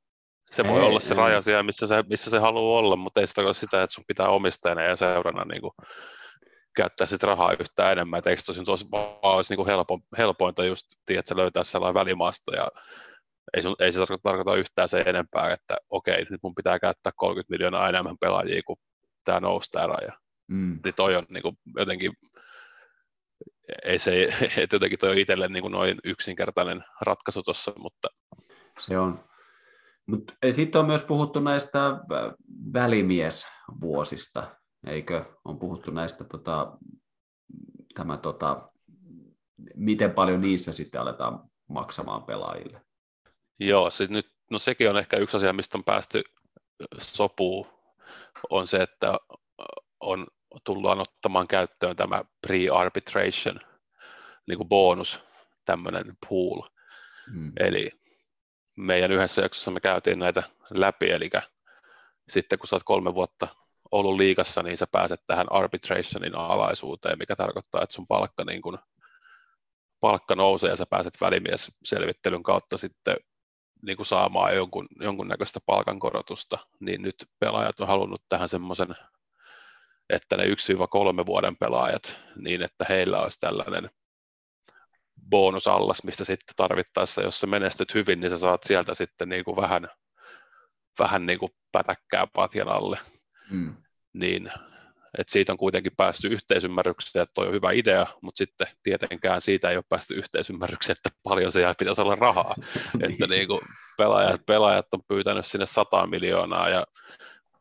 [0.52, 1.18] Se ei, voi olla se ei.
[1.18, 4.04] raja siellä, missä se, missä se haluaa olla, mutta ei se tarkoita sitä, että sun
[4.08, 5.74] pitää omistajana ja seurana niin kuin
[6.76, 8.88] käyttää sit rahaa yhtään enemmän, että eikö tosin tos,
[9.22, 12.68] olisi niin kuin helpo, helpointa just tiedätkö, löytää sellainen välimaasto ja
[13.54, 17.12] ei, sun, ei se tarkoita, tarkoita yhtään se enempää, että okei, nyt mun pitää käyttää
[17.16, 18.78] 30 miljoonaa enemmän pelaajia, kun
[19.24, 20.14] tämä nousi tämä raja.
[20.48, 20.80] Mm.
[20.84, 22.14] Niin toi on niin kuin, jotenkin,
[23.84, 24.24] ei se,
[24.58, 28.08] että jotenkin toi on itselle niin kuin noin yksinkertainen ratkaisu tuossa, mutta...
[28.80, 29.24] Se on.
[30.06, 31.80] Mutta sitten on myös puhuttu näistä
[32.74, 34.56] välimiesvuosista,
[34.88, 35.26] eikö?
[35.46, 36.78] On puhuttu näistä, tota,
[37.94, 38.72] tämä, tota,
[39.76, 42.82] miten paljon niissä sitten aletaan maksamaan pelaajille.
[43.60, 46.24] Joo, sit nyt, no sekin on ehkä yksi asia, mistä on päästy
[47.00, 47.68] sopuun,
[48.50, 49.18] on se, että
[50.00, 50.28] on
[50.64, 53.60] tullaan ottamaan käyttöön tämä pre-arbitration
[54.48, 55.20] niin kuin bonus,
[55.66, 56.62] tämmöinen pool.
[57.34, 57.54] Hmm.
[57.60, 57.92] Eli
[58.76, 61.30] meidän yhdessä jaksossa me käytiin näitä läpi, eli
[62.30, 63.48] sitten kun sä oot kolme vuotta
[63.92, 68.80] ollut liikassa, niin sä pääset tähän arbitrationin alaisuuteen, mikä tarkoittaa, että sun palkka, niin kun,
[70.00, 73.18] palkka nousee ja sä pääset välimiesselvittelyn kautta sitten
[73.82, 78.96] niin kuin saamaan jonkun, jonkunnäköistä palkankorotusta, niin nyt pelaajat on halunnut tähän semmoisen,
[80.10, 83.90] että ne 1-3 vuoden pelaajat, niin että heillä olisi tällainen
[85.30, 89.58] bonusallas, mistä sitten tarvittaessa, jos sä menestyt hyvin, niin sä saat sieltä sitten niin kuin
[89.58, 89.90] vähän,
[91.00, 93.00] vähän niin kuin pätäkkää patjan alle.
[93.50, 93.76] Mm.
[94.14, 94.52] Niin
[95.18, 99.70] että siitä on kuitenkin päästy yhteisymmärrykseen, että toi on hyvä idea, mutta sitten tietenkään siitä
[99.70, 102.56] ei ole päästy yhteisymmärrykseen, että paljon se pitäisi olla rahaa.
[103.10, 103.62] että niin kuin
[103.98, 106.86] pelaajat, pelaajat on pyytänyt sinne 100 miljoonaa ja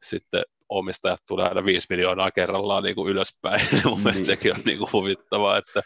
[0.03, 3.61] sitten omistajat tulee aina 5 miljoonaa kerrallaan niin kuin ylöspäin.
[3.73, 4.05] Mun niin.
[4.05, 5.83] mielestä sekin on niin kuin huvittavaa, että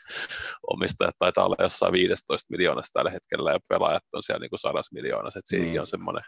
[0.66, 4.80] omistajat taitaa olla jossain 15 miljoonasta tällä hetkellä ja pelaajat on siellä niin kuin 100
[4.92, 5.80] miljoonassa, että siinäkin niin.
[5.80, 6.24] on semmoinen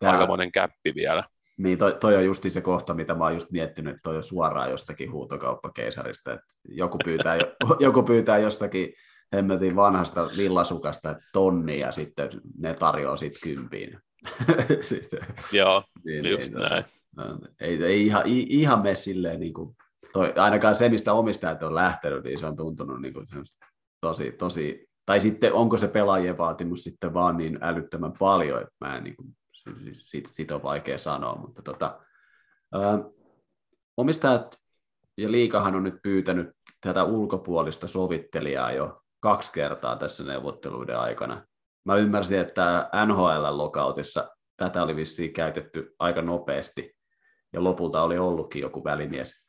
[0.00, 1.24] aikamoinen käppi vielä.
[1.58, 4.22] Niin, toi, toi on justi se kohta, mitä mä oon just miettinyt, että toi on
[4.22, 7.38] suoraan jostakin huutokauppakeisarista, että joku pyytää,
[7.80, 8.92] joku pyytää jostakin
[9.32, 13.98] hemmetin vanhasta villasukasta tonni ja sitten ne tarjoaa sitten kympiin.
[14.80, 15.16] siis,
[15.52, 16.84] Joo, niin, just niin, näin.
[17.16, 17.24] No,
[17.60, 19.76] ei, ei ihan, ihan mene silleen, niin kuin,
[20.12, 23.26] toi, ainakaan se, mistä omistajat on lähtenyt, niin se on tuntunut niin kuin
[24.00, 28.96] tosi, tosi, tai sitten onko se pelaajien vaatimus sitten vaan niin älyttömän paljon, että mä
[28.96, 29.36] en niin kuin,
[29.92, 32.00] siitä, siitä on vaikea sanoa, mutta tota,
[32.72, 32.98] ää,
[33.96, 34.58] omistajat
[35.16, 36.48] ja liikahan on nyt pyytänyt
[36.80, 41.46] tätä ulkopuolista sovittelijaa jo kaksi kertaa tässä neuvotteluiden aikana.
[41.84, 46.96] Mä ymmärsin, että NHL-lokautissa tätä oli vissiin käytetty aika nopeasti,
[47.52, 49.46] ja lopulta oli ollutkin joku välimies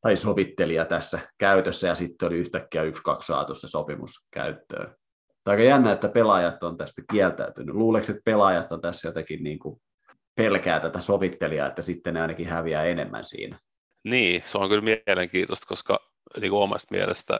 [0.00, 4.94] tai sovittelija tässä käytössä, ja sitten oli yhtäkkiä yksi, kaksi saatu se sopimus käyttöön
[5.50, 7.74] aika jännä, että pelaajat on tästä kieltäytynyt.
[7.74, 9.80] Luuleeko, että pelaajat on tässä jotenkin niin kuin
[10.34, 13.58] pelkää tätä sovittelijaa, että sitten ne ainakin häviää enemmän siinä?
[14.04, 17.38] Niin, se on kyllä mielenkiintoista, koska niin kuin omasta mielestä,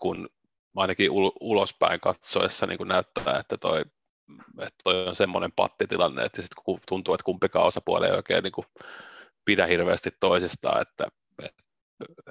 [0.00, 0.28] kun
[0.76, 3.84] ainakin ulospäin katsoessa niin kuin näyttää, että toi
[4.58, 6.50] että toi on semmoinen pattitilanne, että sit
[6.88, 8.66] tuntuu, että kumpikaan osapuoli ei oikein niin kuin
[9.44, 11.06] pidä hirveästi toisistaan, että,
[11.42, 11.62] että,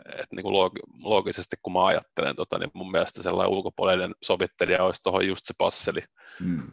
[0.05, 0.71] että niin kuin
[1.03, 5.53] loogisesti kun mä ajattelen, tota, niin mun mielestä sellainen ulkopuolinen sovittelija olisi tuohon just se
[5.58, 6.03] passeli,
[6.39, 6.71] mm.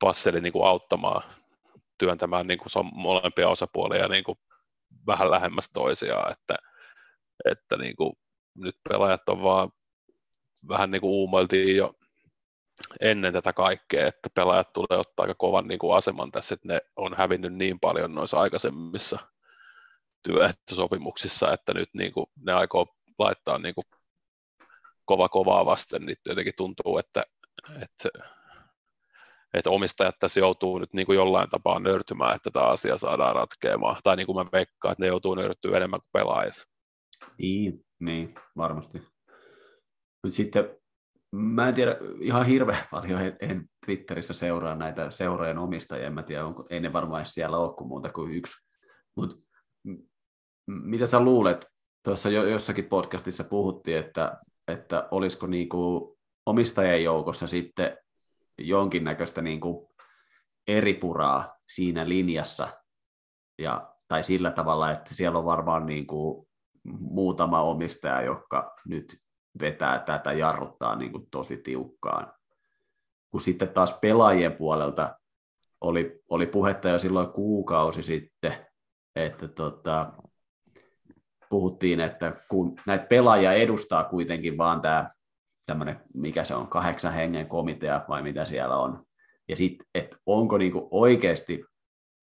[0.00, 1.22] passeli niin kuin auttamaan
[1.98, 4.38] työntämään niin kuin molempia osapuolia niin kuin
[5.06, 6.54] vähän lähemmäs toisiaan, että,
[7.44, 8.12] että niin kuin
[8.54, 9.70] nyt pelaajat on vaan
[10.68, 11.94] vähän niin kuin uumoiltiin jo
[13.00, 16.80] ennen tätä kaikkea, että pelaajat tulee ottaa aika kovan niin kuin aseman tässä, että ne
[16.96, 19.18] on hävinnyt niin paljon noissa aikaisemmissa
[20.22, 22.86] työehtosopimuksissa, että nyt niin kuin ne aikoo
[23.18, 23.84] laittaa niin kuin
[25.04, 27.24] kova kovaa vasten, niin jotenkin tuntuu, että,
[27.82, 28.08] että,
[29.54, 33.96] että omistajat tässä joutuu nyt niin kuin jollain tapaa nöyrtymään, että tämä asia saadaan ratkeamaan.
[34.02, 36.54] Tai niin kuin mä veikkaan, että ne joutuu nöyrtyä enemmän kuin pelaajat.
[37.38, 39.02] Niin, niin varmasti.
[40.28, 40.76] Sitten
[41.32, 46.22] mä en tiedä ihan hirveän paljon, en, en Twitterissä seuraa näitä seurojen omistajia, en mä
[46.22, 48.52] tiedä, onko, ei ne varmaan siellä ole kuin muuta kuin yksi.
[49.16, 49.36] Mutta
[50.82, 51.66] mitä sä luulet,
[52.02, 56.12] tuossa jo, jossakin podcastissa puhuttiin, että, että olisiko niinku
[56.46, 57.98] omistajien joukossa sitten
[58.58, 59.94] jonkinnäköistä niinku
[60.68, 62.68] eri puraa siinä linjassa,
[63.58, 66.48] ja, tai sillä tavalla, että siellä on varmaan niinku
[67.00, 69.22] muutama omistaja, joka nyt
[69.60, 72.32] vetää tätä, jarruttaa niin kuin tosi tiukkaan.
[73.30, 75.18] Kun sitten taas pelaajien puolelta
[75.80, 78.66] oli, oli puhetta jo silloin kuukausi sitten,
[79.16, 80.12] että tota,
[81.52, 85.06] puhuttiin, että kun näitä pelaajia edustaa kuitenkin vaan tämä
[85.66, 89.04] tämmöinen, mikä se on, kahdeksan hengen komitea vai mitä siellä on,
[89.48, 91.64] ja sitten, että onko niinku oikeasti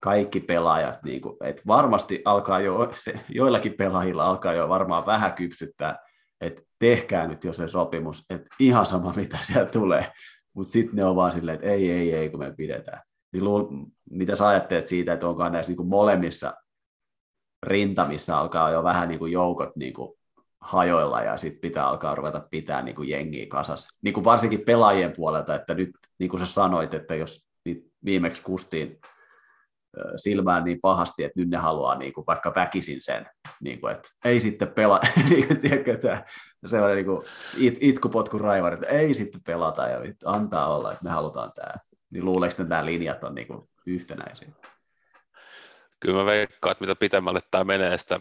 [0.00, 5.98] kaikki pelaajat, niinku, että varmasti alkaa jo, se, joillakin pelaajilla alkaa jo varmaan vähän kypsyttää
[6.40, 10.12] että tehkää nyt jo se sopimus, että ihan sama mitä siellä tulee,
[10.54, 13.02] mutta sitten ne on vaan silleen, että ei, ei, ei, kun me pidetään.
[13.32, 13.64] Niin luul,
[14.10, 16.54] mitä sä ajattelet siitä, että onko näissä niin molemmissa
[17.62, 20.18] rintamissa alkaa jo vähän niin kuin joukot niin kuin
[20.60, 23.98] hajoilla ja sitten pitää alkaa ruveta pitää niin kuin jengiä kasassa.
[24.02, 27.48] Niin kuin varsinkin pelaajien puolelta, että nyt niin kuin sä sanoit, että jos
[28.04, 29.00] viimeksi kustiin
[30.16, 33.26] silmään niin pahasti, että nyt ne haluaa niin kuin vaikka väkisin sen,
[33.60, 36.24] niin kuin, että ei sitten pelaa, niin kuin, tiedätkö, että
[36.66, 41.10] sellainen niin kuin it, itkupotkun raivari, että ei sitten pelata ja antaa olla, että me
[41.10, 41.74] halutaan tämä.
[42.12, 44.48] Niin luuleeko, että nämä linjat on niin kuin yhtenäisiä?
[46.00, 48.20] Kyllä mä veikkaan, että mitä pitemmälle tämä menee, sitä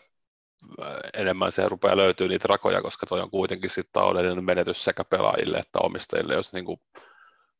[1.13, 5.58] enemmän se rupeaa löytyä niitä rakoja, koska toi on kuitenkin sitten taloudellinen menetys sekä pelaajille
[5.58, 6.80] että omistajille, jos niin kuin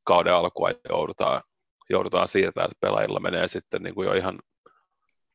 [0.04, 1.42] kauden alkua joudutaan
[1.90, 4.40] joudutaan siirtämään, että pelaajilla menee sitten niin kuin jo ihan,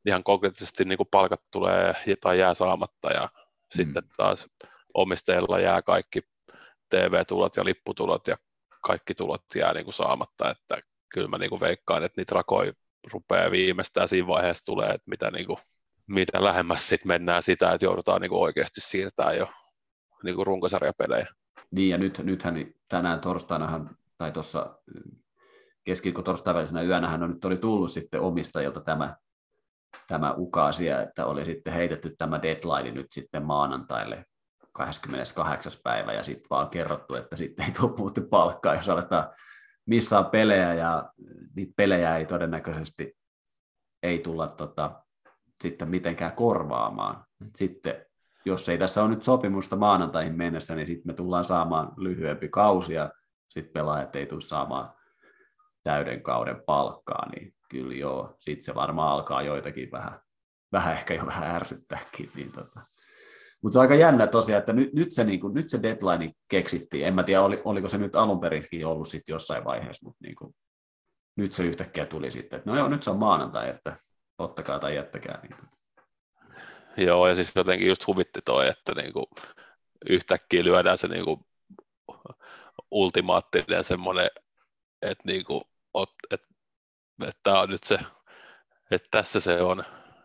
[0.06, 3.76] ihan konkreettisesti niin kuin palkat tulee tai jää saamatta ja mm.
[3.76, 4.46] sitten taas
[4.94, 6.20] omistajilla jää kaikki
[6.90, 8.36] TV-tulot ja lipputulot ja
[8.82, 12.72] kaikki tulot jää niin kuin saamatta, että kyllä mä niin kuin veikkaan, että niitä rakoja
[13.12, 15.58] rupeaa viimeistään siinä vaiheessa tulee, että mitä, niin kuin,
[16.06, 19.48] mitä lähemmäs sitten mennään sitä, että joudutaan niin kuin oikeasti siirtää jo
[20.24, 21.26] niin kuin runkosarjapelejä.
[21.70, 24.78] Niin ja nyt, nythän tänään torstainahan tai tuossa
[25.84, 29.16] keskiviikko torstaivälisenä yönähän on nyt oli tullut sitten omistajilta tämä,
[30.06, 34.24] tämä ukaasia, että oli sitten heitetty tämä deadline nyt sitten maanantaille
[34.72, 35.72] 28.
[35.84, 39.30] päivä ja sitten vaan kerrottu, että sitten ei tule muuten palkkaa, jos aletaan
[39.86, 41.12] missään pelejä ja
[41.56, 43.16] niitä pelejä ei todennäköisesti
[44.02, 45.02] ei tulla tota,
[45.62, 47.24] sitten mitenkään korvaamaan.
[47.56, 48.06] Sitten
[48.44, 52.94] jos ei tässä ole nyt sopimusta maanantaihin mennessä, niin sitten me tullaan saamaan lyhyempi kausi
[52.94, 53.10] ja
[53.48, 54.92] sitten pelaajat ei tule saamaan
[55.82, 60.20] täyden kauden palkkaa, niin kyllä joo, sitten se varmaan alkaa joitakin vähän,
[60.72, 62.30] vähän ehkä jo vähän ärsyttääkin.
[62.34, 62.80] Niin tota.
[63.62, 66.32] Mutta se on aika jännä tosiaan, että nyt, nyt, se, niin kuin, nyt se deadline
[66.48, 67.06] keksittiin.
[67.06, 70.34] En mä tiedä, oli, oliko se nyt alun perinkin ollut sitten jossain vaiheessa, mutta niin
[70.34, 70.54] kuin,
[71.36, 73.96] nyt se yhtäkkiä tuli sitten, että no joo, nyt se on maanantai, että
[74.38, 75.40] ottakaa tai jättäkää.
[75.42, 75.56] Niin.
[76.96, 79.26] Joo, ja siis jotenkin just huvitti toi, että niin kuin
[80.10, 81.40] yhtäkkiä lyödään se niin kuin
[82.90, 84.30] ultimaattinen semmoinen,
[85.02, 85.62] että niin kuin
[86.30, 86.46] että
[87.28, 87.98] et tämä on nyt se,
[88.90, 89.80] että tässä se on,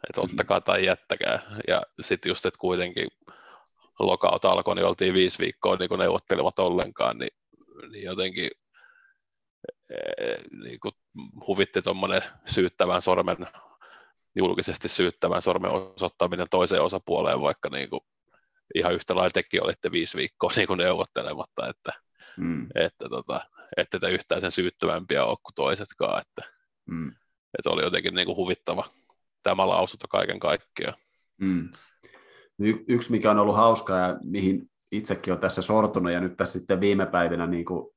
[0.10, 1.42] että ottakaa tai jättäkää.
[1.68, 3.08] Ja sitten just, että kuitenkin
[4.00, 7.32] lokaut alkoi, niin oltiin viisi viikkoa niin kuin neuvottelevat ollenkaan, niin,
[7.92, 8.50] niin jotenkin
[9.90, 10.94] eh, niin kuin
[11.48, 13.38] huvitti tuommoinen syyttävän sormen,
[14.36, 18.02] julkisesti syyttävän sormen osoittaminen toiseen osapuoleen, vaikka niin kuin
[18.76, 21.92] ihan yhtä lailla tekin olitte viisi viikkoa niin kuin neuvottelematta, että,
[22.38, 22.68] mm.
[22.76, 23.42] että tota,
[23.78, 26.54] ette te yhtään sen syyttävämpiä ole kuin toisetkaan, että,
[26.86, 27.12] mm.
[27.58, 28.90] että oli jotenkin niin kuin huvittava
[29.44, 30.98] tämä lausunto kaiken kaikkiaan.
[31.38, 31.70] Mm.
[32.60, 36.60] Y- yksi, mikä on ollut hauskaa ja mihin itsekin on tässä sortunut ja nyt tässä
[36.60, 37.90] sitten viime päivinä niin kuin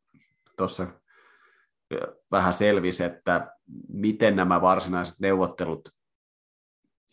[0.57, 0.87] tuossa
[2.31, 3.57] vähän selvisi, että
[3.89, 5.89] miten nämä varsinaiset neuvottelut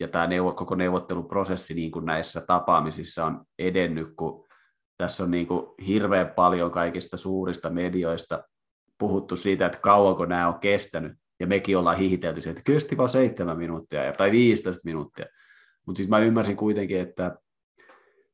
[0.00, 4.48] ja tämä neuvo, koko neuvotteluprosessi niin kuin näissä tapaamisissa on edennyt, kun
[4.96, 8.44] tässä on niin kuin hirveän paljon kaikista suurista medioista
[8.98, 13.08] puhuttu siitä, että kauanko nämä on kestänyt, ja mekin ollaan hihitelty siitä, että kesti vain
[13.08, 15.26] seitsemän minuuttia tai 15 minuuttia.
[15.88, 17.36] Mutta siis mä ymmärsin kuitenkin, että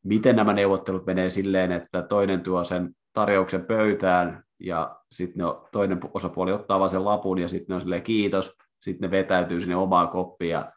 [0.02, 6.52] miten nämä neuvottelut menee silleen, että toinen tuo sen tarjouksen pöytään, ja sitten toinen osapuoli
[6.52, 10.50] ottaa vaan sen lapun, ja sitten on silleen kiitos, sitten ne vetäytyy sinne omaan koppiin,
[10.50, 10.72] ja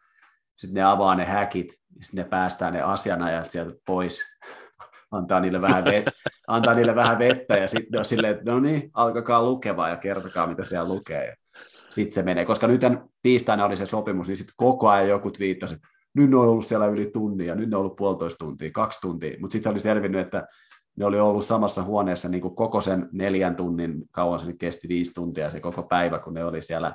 [0.56, 1.68] sitten ne avaa ne häkit,
[2.02, 4.24] sitten ne päästää ne asianajat sieltä pois,
[5.10, 6.04] antaa niille vähän, vet,
[6.46, 9.96] antaa niille vähän vettä, ja sitten ne on silleen, että no niin, alkakaa lukevaa ja
[9.96, 11.34] kertokaa, mitä siellä lukee.
[11.90, 12.80] Sitten se menee, koska nyt
[13.22, 15.76] tiistaina oli se sopimus, niin sitten koko ajan joku twiittasi,
[16.14, 19.00] nyt ne on ollut siellä yli tunnin, ja nyt ne on ollut puolitoista tuntia, kaksi
[19.00, 20.46] tuntia, mutta sitten oli selvinnyt, että
[20.96, 25.14] ne oli ollut samassa huoneessa niin kuin koko sen neljän tunnin, kauan se kesti viisi
[25.14, 26.94] tuntia se koko päivä, kun ne oli siellä,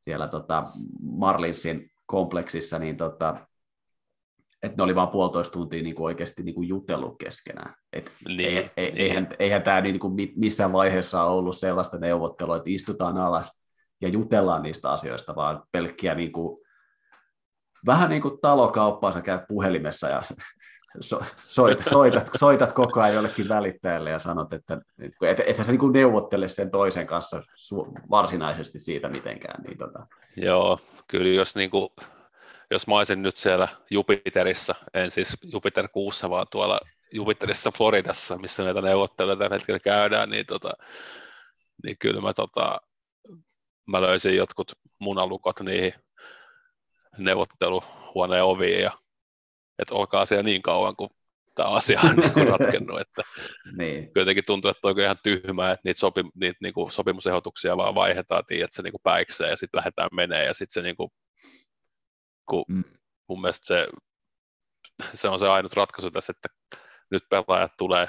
[0.00, 0.64] siellä tota
[1.02, 3.36] Marlinsin kompleksissa, niin tota,
[4.62, 7.74] että ne oli vain puolitoista tuntia niin kuin oikeasti niin kuin jutellut keskenään.
[7.92, 8.96] Et niin, eihän, niin.
[8.96, 13.62] eihän, eihän tämä niin kuin missään vaiheessa ollut sellaista neuvottelua, että istutaan alas
[14.00, 16.58] ja jutellaan niistä asioista, vaan pelkkiä niin kuin,
[17.86, 20.22] vähän niin kuin talokauppaa, sä käyt puhelimessa ja
[21.00, 25.72] so, soitat, soitat, soitat koko ajan jollekin välittäjälle ja sanot, että et, et, et sä
[25.72, 29.62] niin neuvottele sen toisen kanssa su, varsinaisesti siitä mitenkään.
[29.62, 30.06] Niin tota.
[30.36, 31.88] Joo, kyllä jos, niin kuin,
[32.70, 36.80] jos mä olisin nyt siellä Jupiterissa, en siis Jupiter kuussa, vaan tuolla
[37.12, 40.72] Jupiterissa Floridassa, missä näitä neuvotteluja tällä hetkellä käydään, niin, tota,
[41.84, 42.80] niin kyllä mä, tota,
[43.86, 45.94] mä löysin jotkut munalukot niihin
[47.18, 48.98] neuvotteluhuoneen oviin ja
[49.78, 51.10] että olkaa siellä niin kauan, kuin
[51.54, 53.00] tämä asia on niin ratkennut.
[53.00, 53.22] Että
[53.76, 54.10] niin.
[54.16, 58.44] Jotenkin tuntuu, että on ihan tyhmää, että niitä, sopi, niitä niin kuin sopimusehdotuksia vaan vaihdetaan,
[58.50, 61.10] että se niin kuin päikseen ja sitten lähdetään menee ja sitten se niin kuin,
[62.48, 62.84] kun mm.
[63.28, 63.88] mun mielestä se,
[65.14, 66.48] se on se ainut ratkaisu tässä, että
[67.10, 68.08] nyt pelaajat tulee,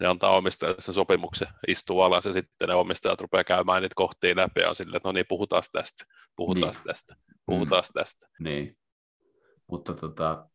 [0.00, 4.36] ne antaa omistajille sen sopimuksen, istuu alas ja sitten ne omistajat rupeaa käymään niitä kohtia
[4.36, 6.04] läpi ja on silleen, että no niin, puhutaan tästä,
[6.36, 6.84] puhutaan niin.
[6.84, 7.14] tästä,
[7.46, 7.92] puhutaan mm.
[7.94, 8.26] tästä.
[8.38, 8.76] Niin,
[9.66, 10.48] mutta tota,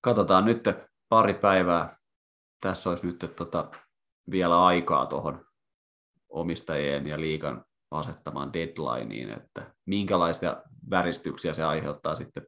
[0.00, 0.64] katsotaan nyt
[1.08, 1.96] pari päivää.
[2.60, 3.70] Tässä olisi nyt tota,
[4.30, 5.46] vielä aikaa tuohon
[6.28, 12.46] omistajien ja liikan asettamaan deadlineen, että minkälaisia väristyksiä se aiheuttaa sitten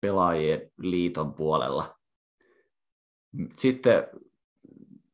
[0.00, 1.98] pelaajien liiton puolella.
[3.56, 4.08] Sitten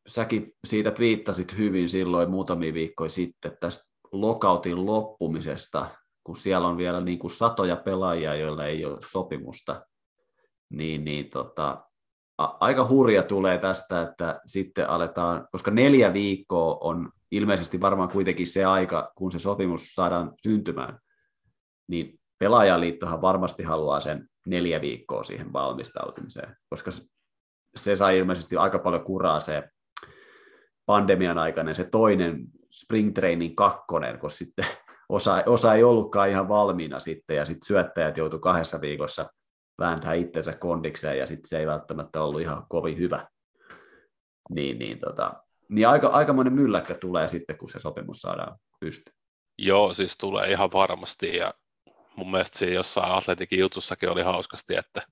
[0.09, 5.87] säkin siitä twiittasit hyvin silloin muutamia viikkoja sitten tästä lokautin loppumisesta,
[6.25, 9.83] kun siellä on vielä niin kuin satoja pelaajia, joilla ei ole sopimusta
[10.71, 11.85] niin, niin tota,
[12.39, 18.47] a, aika hurja tulee tästä, että sitten aletaan, koska neljä viikkoa on ilmeisesti varmaan kuitenkin
[18.47, 20.99] se aika, kun se sopimus saadaan syntymään,
[21.89, 26.91] niin pelaajaliittohan varmasti haluaa sen neljä viikkoa siihen valmistautumiseen, koska
[27.77, 29.69] se sai ilmeisesti aika paljon kuraa se
[30.89, 34.65] pandemian aikana se toinen spring training kakkonen, kun sitten
[35.09, 39.31] osa, osa ei ollutkaan ihan valmiina sitten, ja sitten syöttäjät joutuivat kahdessa viikossa
[39.79, 43.27] vääntää itsensä kondikseen ja sitten se ei välttämättä ollut ihan kovin hyvä.
[44.51, 45.33] Niin, niin, tota,
[45.69, 49.13] niin aika, aikamoinen mylläkkä tulee sitten, kun se sopimus saadaan pysty.
[49.59, 51.55] Joo, siis tulee ihan varmasti ja
[52.17, 55.03] mun mielestä siinä jossain atletikin jutussakin oli hauskasti, että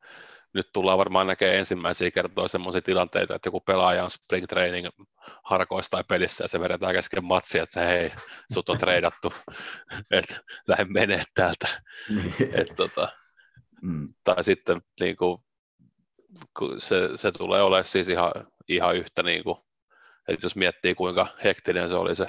[0.54, 4.88] nyt tullaan varmaan näkemään ensimmäisiä kertoja sellaisia tilanteita, että joku pelaaja on spring training
[5.44, 8.12] harkoissa tai pelissä ja se vedetään kesken matsia, että hei,
[8.54, 9.32] sut on treidattu,
[10.11, 11.68] että lähde menee täältä.
[12.09, 12.35] Niin.
[12.61, 13.09] Et, tota,
[13.82, 14.14] Mm.
[14.24, 15.38] Tai sitten niin kuin,
[16.78, 18.32] se, se tulee olemaan siis ihan,
[18.68, 19.59] ihan yhtä, niin kuin,
[20.28, 22.26] että jos miettii kuinka hektinen se oli se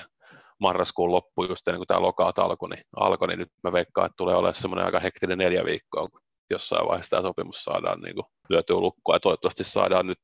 [0.60, 4.18] marraskuun loppu just ennen kuin tämä lokaat alkoi, niin, alkoi, niin nyt mä veikkaan, että
[4.18, 8.26] tulee olemaan semmoinen aika hektinen neljä viikkoa, kun jossain vaiheessa tämä sopimus saadaan niin kuin,
[8.50, 10.20] lyötyä lukkoa ja toivottavasti saadaan nyt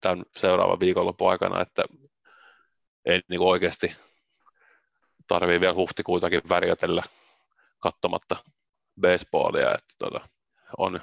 [0.00, 1.84] tämän seuraavan viikonlopun aikana, että
[3.04, 3.96] ei niin kuin oikeasti
[5.26, 7.02] tarvii vielä huhtikuutakin värjätellä
[7.78, 8.36] katsomatta
[9.00, 10.28] baseballia, että tota,
[10.78, 11.00] on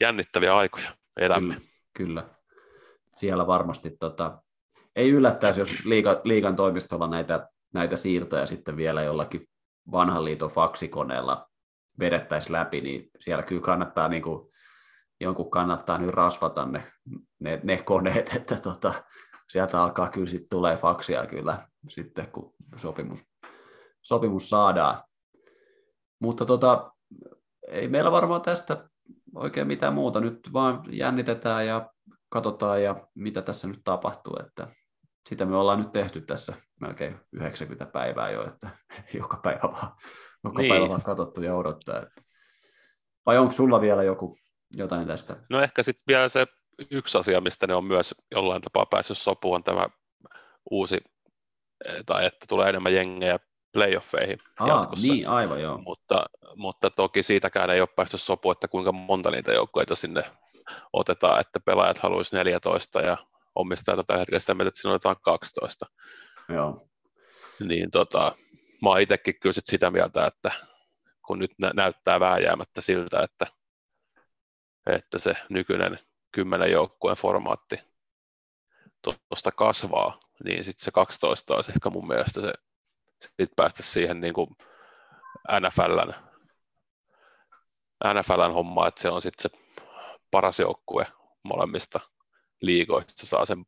[0.00, 1.54] jännittäviä aikoja elämme.
[1.54, 2.24] Kyllä, kyllä.
[3.14, 4.42] Siellä varmasti tota,
[4.96, 9.48] ei yllättäisi, jos liiga, liigan toimistolla näitä, näitä siirtoja sitten vielä jollakin
[9.92, 11.48] vanhan liiton faksikoneella
[11.98, 14.50] vedettäisiin läpi, niin siellä kyllä kannattaa niin kuin,
[15.20, 16.92] jonkun kannattaa nyt rasvata ne,
[17.40, 18.94] ne, ne koneet, että tota,
[19.48, 23.24] sieltä alkaa kyllä sitten tulee faksia kyllä sitten, kun sopimus,
[24.02, 24.98] sopimus saadaan.
[26.20, 26.92] Mutta tota,
[27.68, 28.88] ei meillä varmaan tästä
[29.34, 30.20] oikein mitään muuta.
[30.20, 31.90] Nyt vaan jännitetään ja
[32.28, 34.36] katsotaan ja mitä tässä nyt tapahtuu.
[34.46, 34.68] Että
[35.28, 38.68] sitä me ollaan nyt tehty tässä melkein 90 päivää jo, että
[39.20, 39.92] joka päivä vaan,
[40.46, 40.72] joka niin.
[40.72, 42.02] päivä vaan katsottu ja odottaa.
[42.02, 42.22] Että.
[43.26, 44.36] Vai onko sulla vielä joku
[44.76, 45.36] jotain tästä?
[45.50, 46.46] No ehkä sitten vielä se
[46.90, 49.88] yksi asia, mistä ne on myös jollain tapaa päässyt sopuun, on tämä
[50.70, 51.00] uusi,
[52.06, 53.38] tai että tulee enemmän jengejä
[53.72, 55.06] playoffeihin Aa, jatkossa.
[55.06, 55.78] Niin, aivan joo.
[55.78, 60.22] Mutta, mutta toki siitäkään ei ole päästy sopu, että kuinka monta niitä joukkoita sinne
[60.92, 63.16] otetaan, että pelaajat haluaisi 14 ja
[63.54, 65.86] omistajat tällä hetkellä sitä mieltä, että siinä otetaan 12.
[66.48, 66.88] Joo.
[67.60, 68.32] Niin tota,
[68.82, 70.50] mä oon itsekin kyllä sit sitä mieltä, että
[71.26, 73.46] kun nyt nä- näyttää vääjäämättä siltä, että,
[74.86, 75.98] että se nykyinen
[76.32, 77.80] kymmenen joukkueen formaatti
[79.02, 82.52] tuosta kasvaa, niin sitten se 12 olisi ehkä mun mielestä se,
[83.40, 84.48] sit päästä siihen niin kuin
[85.60, 86.14] NFLn,
[88.14, 89.58] NFLn homma, että se on sitten se
[90.30, 91.06] paras joukkue
[91.44, 92.00] molemmista
[92.60, 93.66] liigoista, saa sen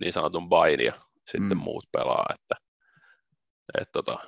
[0.00, 0.92] niin sanotun bain ja
[1.26, 1.62] sitten mm.
[1.62, 2.54] muut pelaa, että
[3.80, 4.18] et tota,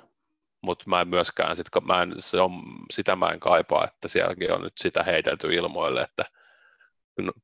[0.64, 2.62] mutta mä en myöskään, sit, mä en, se on,
[2.92, 6.24] sitä mä en kaipaa, että sielläkin on nyt sitä heitelty ilmoille, että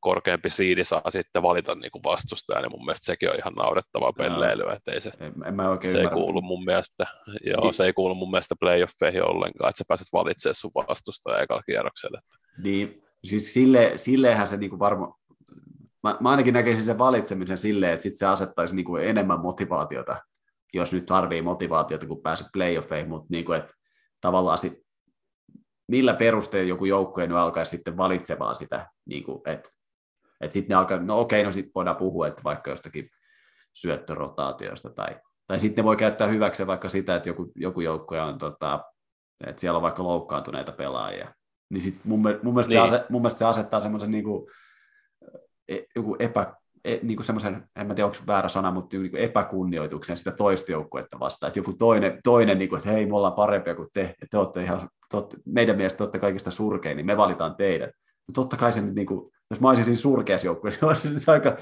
[0.01, 4.13] korkeampi siidi saa sitten valita niin kuin vastustajan, niin mun mielestä sekin on ihan naurettavaa
[4.13, 7.07] pelleilyä, että ei se, en, en mä oikein se ei kuulu mun mielestä,
[7.47, 11.43] joo, si- se ei kuulu mun mielestä playoffeihin ollenkaan, että sä pääset valitsemaan sun vastustajan
[11.43, 12.21] ekalla kierroksella.
[12.63, 15.19] Niin, siis sille, silleenhän se niin kuin varma,
[16.03, 20.17] mä, mä ainakin näkisin sen valitsemisen silleen, että sit se asettaisi niin kuin enemmän motivaatiota,
[20.75, 23.75] jos nyt tarvii motivaatiota, kun pääset playoffeihin, mutta niin kuin, että
[24.21, 24.79] tavallaan sit
[25.89, 29.71] millä perusteella joku joukkue nyt alkaisi sitten valitsemaan sitä, niin kuin, että,
[30.41, 33.11] että sitten ne alkaa, no okei, no sitten voidaan puhua, että vaikka jostakin
[33.75, 35.17] syöttörotaatiosta tai,
[35.47, 38.85] tai sitten ne voi käyttää hyväksi vaikka sitä, että joku, joku joukkue on, tota,
[39.47, 41.35] että siellä on vaikka loukkaantuneita pelaajia,
[41.71, 42.89] niin sitten mun, mun, mielestä niin.
[42.89, 44.51] Se ase, mun mielestä se asettaa semmoisen niin kuin,
[45.69, 46.55] e, joku epä,
[46.85, 50.73] niin kuin semmoisen, en mä tiedä onko väärä sana, mutta niin kuin epäkunnioituksen sitä toista
[50.73, 54.01] joukkuetta vastaan, että joku toinen, toinen niin kuin, että hei, me ollaan parempia kuin te,
[54.01, 57.91] että te olette ihan tot, meidän mielestä te olette kaikista surkein, niin me valitaan teidät.
[58.29, 61.15] No totta kai se nyt, niin kuin, jos mä olisin siinä surkeassa joukkueessa, niin olisi
[61.15, 61.57] nyt aika,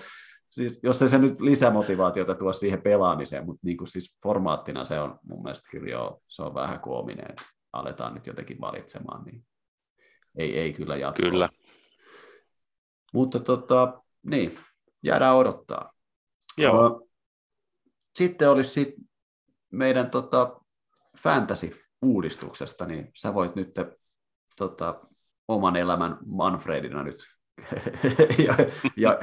[0.51, 5.01] siis, jos ei se nyt lisämotivaatiota tuo siihen pelaamiseen, mutta niin kuin siis formaattina se
[5.01, 7.43] on mun mielestä kyllä jo, se on vähän koominen, että
[7.73, 9.45] aletaan nyt jotenkin valitsemaan, niin
[10.39, 11.31] ei, ei kyllä jatkoa.
[11.31, 11.49] Kyllä.
[13.13, 14.59] Mutta tota, niin,
[15.03, 15.93] jäädään odottaa.
[16.57, 17.09] Joo.
[18.15, 18.95] Sitten olisi sit
[19.71, 20.61] meidän tota,
[21.19, 23.75] fantasy-uudistuksesta, niin sä voit nyt
[24.57, 25.01] tota,
[25.49, 27.25] oman elämän Manfredina nyt
[28.47, 28.55] ja,
[28.97, 29.19] ja,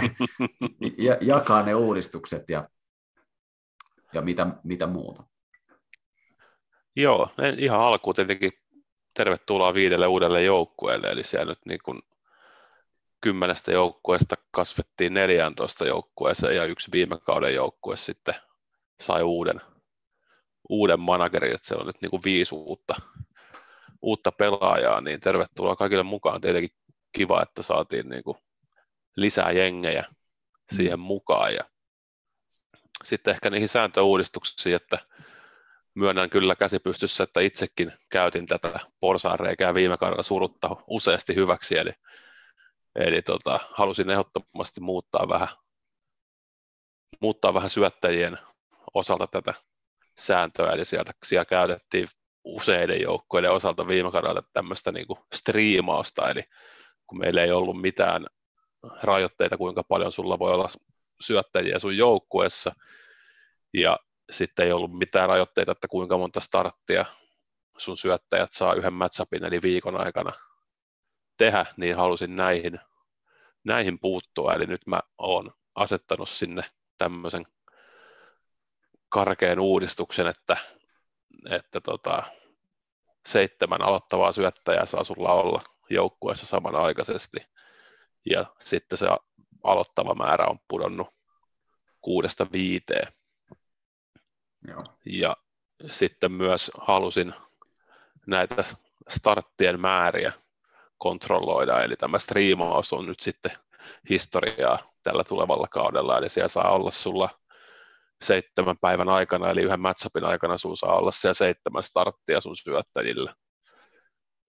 [0.97, 2.69] ja, jakaa ne uudistukset ja,
[4.13, 5.23] ja mitä, mitä muuta.
[6.95, 8.51] Joo, ihan alkuun tietenkin
[9.13, 12.01] tervetuloa viidelle uudelle joukkueelle, eli siellä nyt niin kuin
[13.25, 18.35] kymmenestä joukkueesta kasvettiin 14 joukkueeseen ja yksi viime kauden joukkue sitten
[19.01, 19.61] sai uuden,
[20.69, 22.95] uuden managerin, että siellä on nyt niin kuin viisi uutta,
[24.01, 26.41] uutta pelaajaa, niin tervetuloa kaikille mukaan.
[26.41, 26.77] Tietenkin
[27.11, 28.37] kiva, että saatiin niin kuin
[29.15, 30.05] lisää jengejä
[30.75, 31.53] siihen mukaan.
[31.53, 31.63] Ja
[33.03, 34.99] sitten ehkä niihin sääntöuudistuksiin, että
[35.95, 41.91] myönnän kyllä käsipystyssä, että itsekin käytin tätä porsaanreikää viime kaudella surutta useasti hyväksi, eli
[42.95, 45.47] Eli tota, halusin ehdottomasti muuttaa vähän,
[47.21, 48.37] muuttaa vähän syöttäjien
[48.93, 49.53] osalta tätä
[50.17, 52.07] sääntöä, eli sieltä siellä käytettiin
[52.43, 56.43] useiden joukkoiden osalta viime kaudella tämmöistä niin kuin striimausta, eli
[57.07, 58.25] kun meillä ei ollut mitään
[59.03, 60.69] rajoitteita, kuinka paljon sulla voi olla
[61.21, 62.75] syöttäjiä sun joukkueessa,
[63.73, 63.99] ja
[64.31, 67.05] sitten ei ollut mitään rajoitteita, että kuinka monta starttia
[67.77, 70.31] sun syöttäjät saa yhden matchupin, eli viikon aikana
[71.37, 72.79] tehdä, niin halusin näihin,
[73.63, 74.53] näihin puuttua.
[74.53, 76.63] Eli nyt mä oon asettanut sinne
[76.97, 77.47] tämmöisen
[79.09, 80.57] karkeen uudistuksen, että,
[81.49, 82.23] että tota,
[83.25, 87.37] seitsemän aloittavaa syöttäjää saa sulla olla joukkueessa samanaikaisesti.
[88.29, 89.07] Ja sitten se
[89.63, 91.07] aloittava määrä on pudonnut
[92.01, 93.13] kuudesta viiteen.
[94.67, 94.79] Joo.
[95.05, 95.37] Ja
[95.91, 97.33] sitten myös halusin
[98.27, 98.63] näitä
[99.09, 100.33] starttien määriä
[100.97, 103.51] kontrolloida, eli tämä striimaus on nyt sitten
[104.09, 107.29] historiaa tällä tulevalla kaudella, eli siellä saa olla sulla
[108.23, 113.35] seitsemän päivän aikana, eli yhden matchupin aikana sun saa olla siellä seitsemän starttia sun syöttäjillä.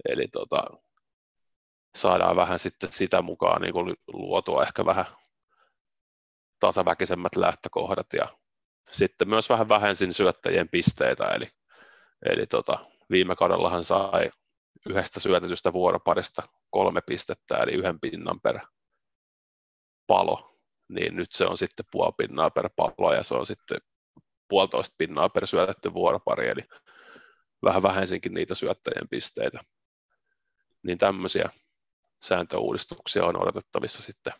[0.08, 0.64] Eli tota,
[1.96, 5.06] saadaan vähän sitten sitä mukaan niin kuin luotua ehkä vähän
[6.60, 8.28] tasaväkisemmät lähtökohdat ja
[8.90, 11.50] sitten myös vähän vähensin syöttäjien pisteitä, eli,
[12.30, 12.78] eli tota,
[13.10, 14.30] viime kaudellahan sai
[14.90, 18.60] yhdestä syötetystä vuoroparista kolme pistettä, eli yhden pinnan per
[20.06, 20.58] palo.
[20.88, 23.78] niin nyt se on sitten puoli pinnaa per pallo ja se on sitten
[24.48, 26.62] puolitoista pinnaa per syötetty vuoropari, eli
[27.64, 29.60] vähän vähensinkin niitä syöttäjien pisteitä.
[30.82, 31.50] Niin tämmöisiä
[32.24, 34.32] sääntöuudistuksia on odotettavissa sitten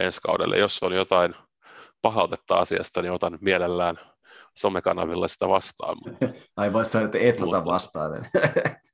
[0.00, 0.58] ensi kaudelle.
[0.58, 1.34] Jos on jotain
[2.02, 3.98] pahautetta asiasta, niin otan mielellään
[4.56, 5.96] somekanavilla sitä vastaan.
[6.04, 6.28] Mutta...
[6.56, 8.12] Ai voisi sanoa, että et ota vastaan.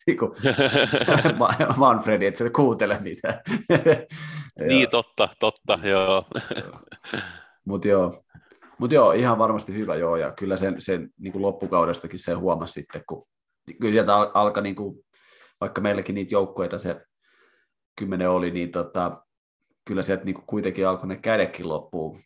[0.07, 0.32] niin kuin
[1.76, 3.40] Manfredi, että se kuuntele mitään.
[4.68, 6.24] niin, totta, totta, joo.
[7.64, 8.12] Mutta joo,
[8.78, 12.72] mut joo, ihan varmasti hyvä joo, ja kyllä sen, sen niin kuin loppukaudestakin se huomasi
[12.72, 13.22] sitten, kun
[13.80, 15.05] kyllä sieltä alkaa, niin kuin,
[15.61, 17.00] vaikka meilläkin niitä joukkueita se
[17.98, 19.22] kymmenen oli, niin tota,
[19.84, 22.18] kyllä sieltä niin kuin kuitenkin alkoi ne kädekin loppuun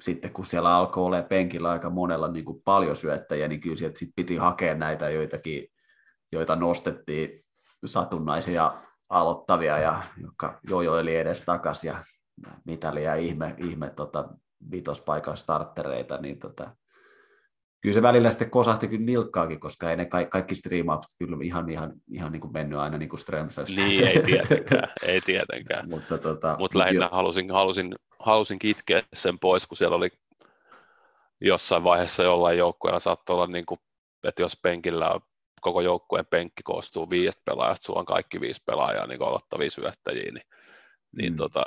[0.00, 3.98] sitten kun siellä alkoi olla penkillä aika monella niin kuin paljon syöttäjiä, niin kyllä sieltä
[3.98, 5.68] sit piti hakea näitä joitakin,
[6.32, 7.44] joita nostettiin
[7.86, 8.72] satunnaisia
[9.08, 12.04] aloittavia, ja, jotka jojoili edes takaisin ja
[12.64, 14.28] mitaliä ihme, ihme tota,
[14.70, 16.70] vitospaikan starttereita, niin tota,
[17.80, 21.70] kyllä se välillä sitten kosahti kyllä nilkkaakin, koska ei ne kaikki, kaikki striimaukset kyllä ihan,
[21.70, 23.80] ihan, ihan niin kuin mennyt aina niin kuin Strömsössä.
[23.80, 25.88] Niin, ei tietenkään, ei tietenkään.
[25.90, 27.08] mutta tota, Mut lähinnä jo...
[27.12, 30.10] halusin, halusin, halusin kitkeä sen pois, kun siellä oli
[31.40, 33.80] jossain vaiheessa jollain joukkueella saattoi olla, niin kuin,
[34.24, 35.20] että jos penkillä on
[35.60, 40.46] koko joukkueen penkki koostuu viidestä pelaajasta, sulla on kaikki viisi pelaajaa niin aloittavia syöttäjiä, niin,
[41.16, 41.36] niin mm.
[41.36, 41.64] tota,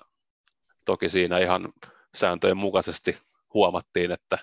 [0.85, 1.73] toki siinä ihan
[2.15, 3.17] sääntöjen mukaisesti
[3.53, 4.37] huomattiin, että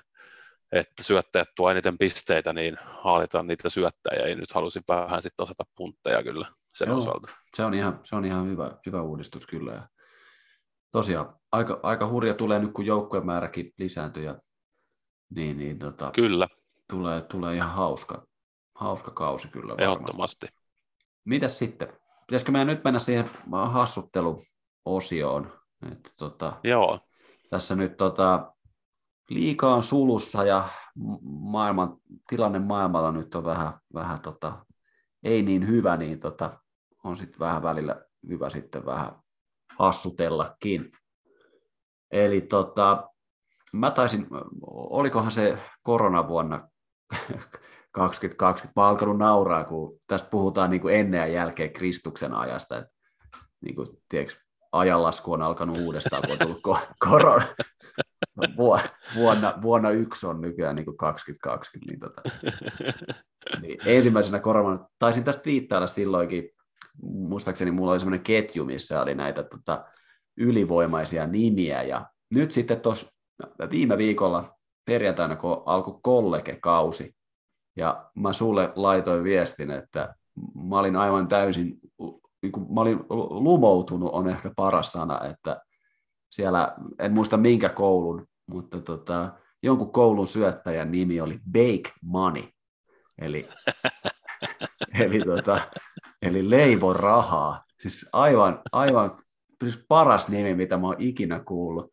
[0.73, 4.29] että syöttäjät tuo eniten pisteitä, niin haalitaan niitä syöttäjiä.
[4.29, 7.31] Ja nyt halusin vähän sitten osata puntteja kyllä sen Joo, osalta.
[7.57, 9.73] Se on ihan, se on ihan hyvä, hyvä uudistus kyllä.
[9.73, 9.89] Ja
[10.91, 14.25] tosiaan aika, aika hurja tulee nyt, kun joukkojen määräkin lisääntyy.
[14.25, 14.39] Ja,
[15.35, 16.49] niin, niin, tota, kyllä.
[16.91, 18.27] Tulee, tulee ihan hauska,
[18.75, 19.93] hauska kausi kyllä varmasti.
[19.93, 20.47] Ehdottomasti.
[21.25, 21.89] Mitäs sitten?
[22.27, 25.53] Pitäisikö meidän nyt mennä siihen hassutteluosioon?
[25.93, 27.01] Että, tota, Joo.
[27.51, 28.53] Tässä nyt tota,
[29.29, 30.69] liika on sulussa ja
[31.23, 31.97] maailman,
[32.29, 34.67] tilanne maailmalla nyt on vähän, vähän tota,
[35.23, 36.61] ei niin hyvä, niin tota,
[37.05, 39.13] on sitten vähän välillä hyvä sitten vähän
[39.79, 40.93] hassutellakin.
[42.11, 43.11] Eli tota,
[43.73, 44.27] mä taisin,
[44.67, 46.69] olikohan se koronavuonna
[47.93, 52.79] 2020, mä oon alkanut nauraa, kun tästä puhutaan niin kuin ennen ja jälkeen Kristuksen ajasta,
[52.79, 52.93] että
[53.61, 54.35] niin kuin, tiedätkö,
[54.73, 57.47] ajanlasku on alkanut uudestaan, kun on tullut korona,
[59.17, 62.23] vuonna, vuonna yksi on nykyään niin kuin 2020, niin, tota,
[63.61, 66.51] niin ensimmäisenä korona, taisin tästä viittailla silloinkin,
[67.03, 69.85] muistaakseni mulla oli semmoinen ketju, missä oli näitä tota,
[70.37, 73.13] ylivoimaisia nimiä, ja nyt sitten tuossa
[73.71, 74.45] viime viikolla
[74.85, 77.13] perjantaina, kun alkoi kollege-kausi,
[77.77, 80.15] ja mä sulle laitoin viestin, että
[80.69, 81.79] mä olin aivan täysin,
[82.43, 85.61] niin kuin, mä olin lumoutunut on ehkä paras sana, että
[86.31, 89.33] siellä, en muista minkä koulun, mutta tota,
[89.63, 92.45] jonkun koulun syöttäjän nimi oli Bake Money,
[93.19, 93.49] eli,
[95.05, 95.61] eli, tota,
[96.23, 97.65] eli leivon rahaa.
[97.81, 99.19] Siis aivan, aivan
[99.65, 101.91] siis paras nimi, mitä mä oon ikinä kuullut.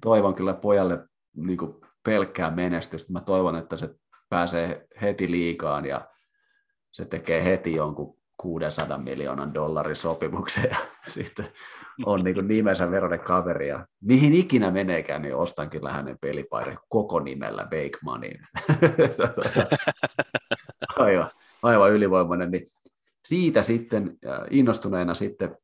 [0.00, 3.12] Toivon kyllä pojalle niin kuin pelkkää menestystä.
[3.12, 3.90] Mä toivon, että se
[4.28, 6.08] pääsee heti liikaan ja
[6.92, 10.76] se tekee heti jonkun 600 miljoonan dollarin sopimuksen ja
[11.14, 11.52] sitten
[12.06, 13.68] on niin nimensä veronen kaveri.
[13.68, 18.32] Ja mihin ikinä meneekään, niin ostan kyllä hänen pelipaidan koko nimellä Bake Money.
[20.98, 21.30] aivan,
[21.62, 22.50] aivan ylivoimainen.
[22.50, 22.64] Niin
[23.24, 24.18] siitä sitten
[24.50, 25.56] innostuneena sitten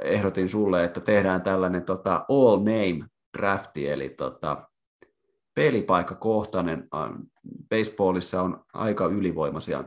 [0.00, 3.06] ehdotin sulle, että tehdään tällainen tota, all name
[3.38, 4.68] drafti, eli tota,
[5.54, 6.88] pelipaikkakohtainen.
[7.68, 9.84] Baseballissa on aika ylivoimaisia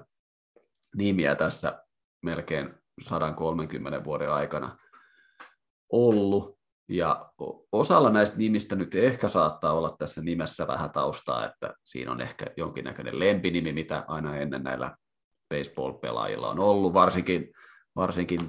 [0.96, 1.84] nimiä tässä
[2.22, 4.78] melkein 130 vuoden aikana
[5.92, 6.58] ollut.
[6.90, 7.32] Ja
[7.72, 12.46] osalla näistä nimistä nyt ehkä saattaa olla tässä nimessä vähän taustaa, että siinä on ehkä
[12.58, 14.98] jonkinnäköinen lempinimi, mitä aina ennen näillä
[15.50, 17.52] baseball-pelaajilla on ollut, varsinkin,
[17.96, 18.40] varsinkin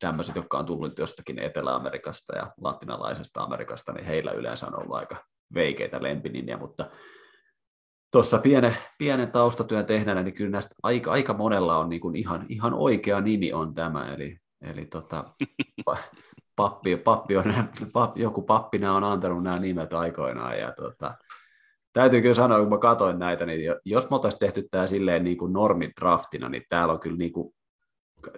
[0.00, 5.16] tämmöiset, jotka on tullut jostakin Etelä-Amerikasta ja latinalaisesta Amerikasta, niin heillä yleensä on ollut aika
[5.54, 6.90] veikeitä lempinimiä, mutta
[8.12, 12.46] tuossa pienen, pienen taustatyön tehneenä, niin kyllä näistä aika, aika monella on niin kuin ihan,
[12.48, 15.24] ihan oikea nimi on tämä, eli, eli tota,
[16.56, 17.44] pappi, pappi on,
[17.92, 21.14] pappi, joku pappina on antanut nämä nimet aikoinaan, ja tota,
[21.96, 25.38] täytyy kyllä sanoa, kun mä katsoin näitä, niin jos me oltaisiin tehty tämä silleen niin
[25.38, 27.54] kuin normidraftina, niin täällä on kyllä niin kuin,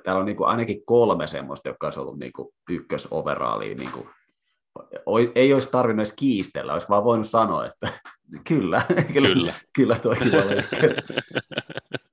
[0.02, 4.08] täällä on niin kuin ainakin kolme semmoista, jotka olisi ollut niin kuin ykkösoveraaliin niin kuin
[5.34, 7.88] ei olisi tarvinnut edes kiistellä, olisi vaan voinut sanoa, että
[8.48, 8.82] kyllä,
[9.12, 10.16] kyllä, kyllä, kyllä toi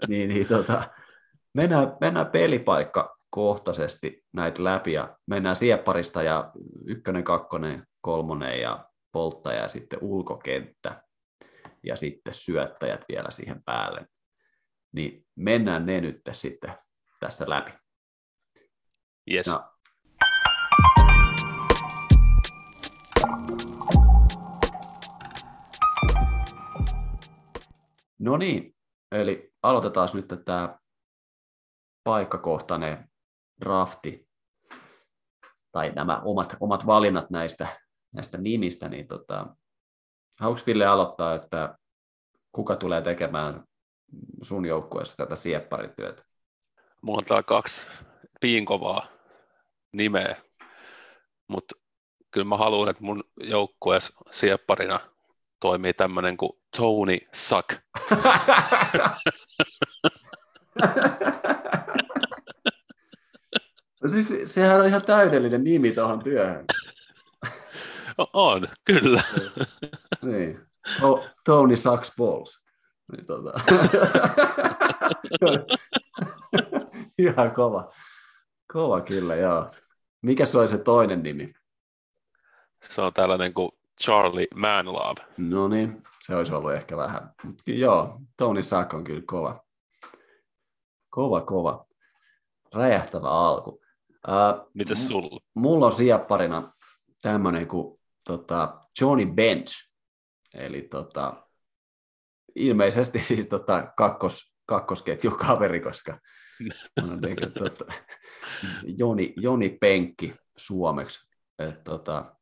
[0.08, 0.84] niin, niin, tota,
[1.54, 6.52] mennään, mennään pelipaikka kohtaisesti näitä läpi ja mennään siepparista ja
[6.86, 11.05] ykkönen, kakkonen, kolmonen ja polttaja ja sitten ulkokenttä
[11.86, 14.08] ja sitten syöttäjät vielä siihen päälle.
[14.92, 16.74] Niin mennään ne nyt sitten
[17.20, 17.72] tässä läpi.
[19.32, 19.48] Yes.
[19.48, 19.76] No,
[28.20, 28.76] No niin,
[29.12, 30.80] eli aloitetaan nyt tämä
[32.04, 33.10] paikkakohtainen
[33.60, 34.30] drafti
[35.72, 37.68] tai nämä omat, omat valinnat näistä,
[38.12, 39.56] näistä nimistä, niin tota,
[40.40, 41.78] haluatko Ville aloittaa, että
[42.52, 43.64] kuka tulee tekemään
[44.42, 46.24] sun joukkueessa tätä siepparityötä?
[47.02, 47.88] Mulla on täällä kaksi
[48.42, 49.08] piinkovaa
[49.94, 50.36] nimeä,
[51.48, 51.76] mutta
[52.32, 55.00] kyllä mä haluan, että mun joukkueessa siepparina
[55.60, 57.70] toimii tämmöinen kuin Tony Suck.
[64.04, 66.66] no siis, sehän on ihan täydellinen nimi tuohon työhön.
[68.34, 69.24] On, kyllä.
[70.22, 70.60] niin.
[71.02, 72.64] To- Tony Sucks Balls.
[73.12, 73.52] Niin, tota.
[77.20, 77.90] ihan kova.
[78.74, 79.72] Kova kyllä, joo.
[80.22, 81.54] Mikä se oli se toinen nimi?
[82.90, 83.72] Se on tällainen kuin
[84.04, 85.22] Charlie Manlove.
[85.38, 87.34] No niin, se olisi ollut ehkä vähän.
[87.44, 89.64] Mutta joo, Tony Sack on kyllä kova.
[91.10, 91.86] Kova, kova.
[92.74, 93.70] Räjähtävä alku.
[94.28, 95.40] Uh, Mites sulla?
[95.54, 96.74] Mulla on siepparina
[97.22, 97.95] tämmöinen kuin
[98.26, 99.92] tota, Johnny Bench.
[100.54, 101.48] Eli tota,
[102.56, 106.20] ilmeisesti siis tota, kakkos, kakkosketju kaveri, koska
[107.04, 107.86] on niin, tota,
[108.98, 111.28] Joni, Joni Penkki suomeksi.
[111.60, 112.36] Et, tota,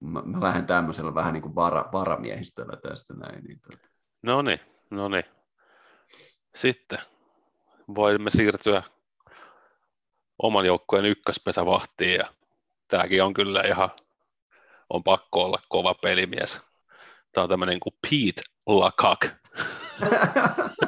[0.00, 3.44] mä, mä lähden tämmöisellä vähän niin kuin vara, varamiehistöllä tästä näin.
[3.44, 3.88] Niin tota.
[4.22, 4.60] No niin,
[4.90, 5.24] no niin.
[6.54, 6.98] Sitten
[7.94, 8.82] voimme siirtyä
[10.38, 12.32] oman joukkueen ykköspesävahtiin ja
[12.88, 13.90] tämäkin on kyllä ihan,
[14.90, 16.60] on pakko olla kova pelimies.
[17.32, 19.26] Tämä on tämmöinen kuin Pete Lakak.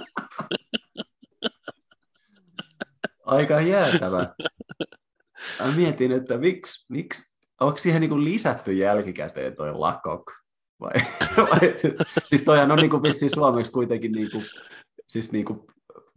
[3.26, 4.34] Aika jäätävä.
[5.60, 7.22] Mä mietin, että miksi, miksi
[7.60, 10.32] onko siihen niin lisätty jälkikäteen toi lakok?
[10.80, 10.92] Vai,
[11.50, 11.74] vai,
[12.24, 14.44] siis toihan on niin kuin vissiin suomeksi kuitenkin niin kuin,
[15.06, 15.60] siis niin kuin,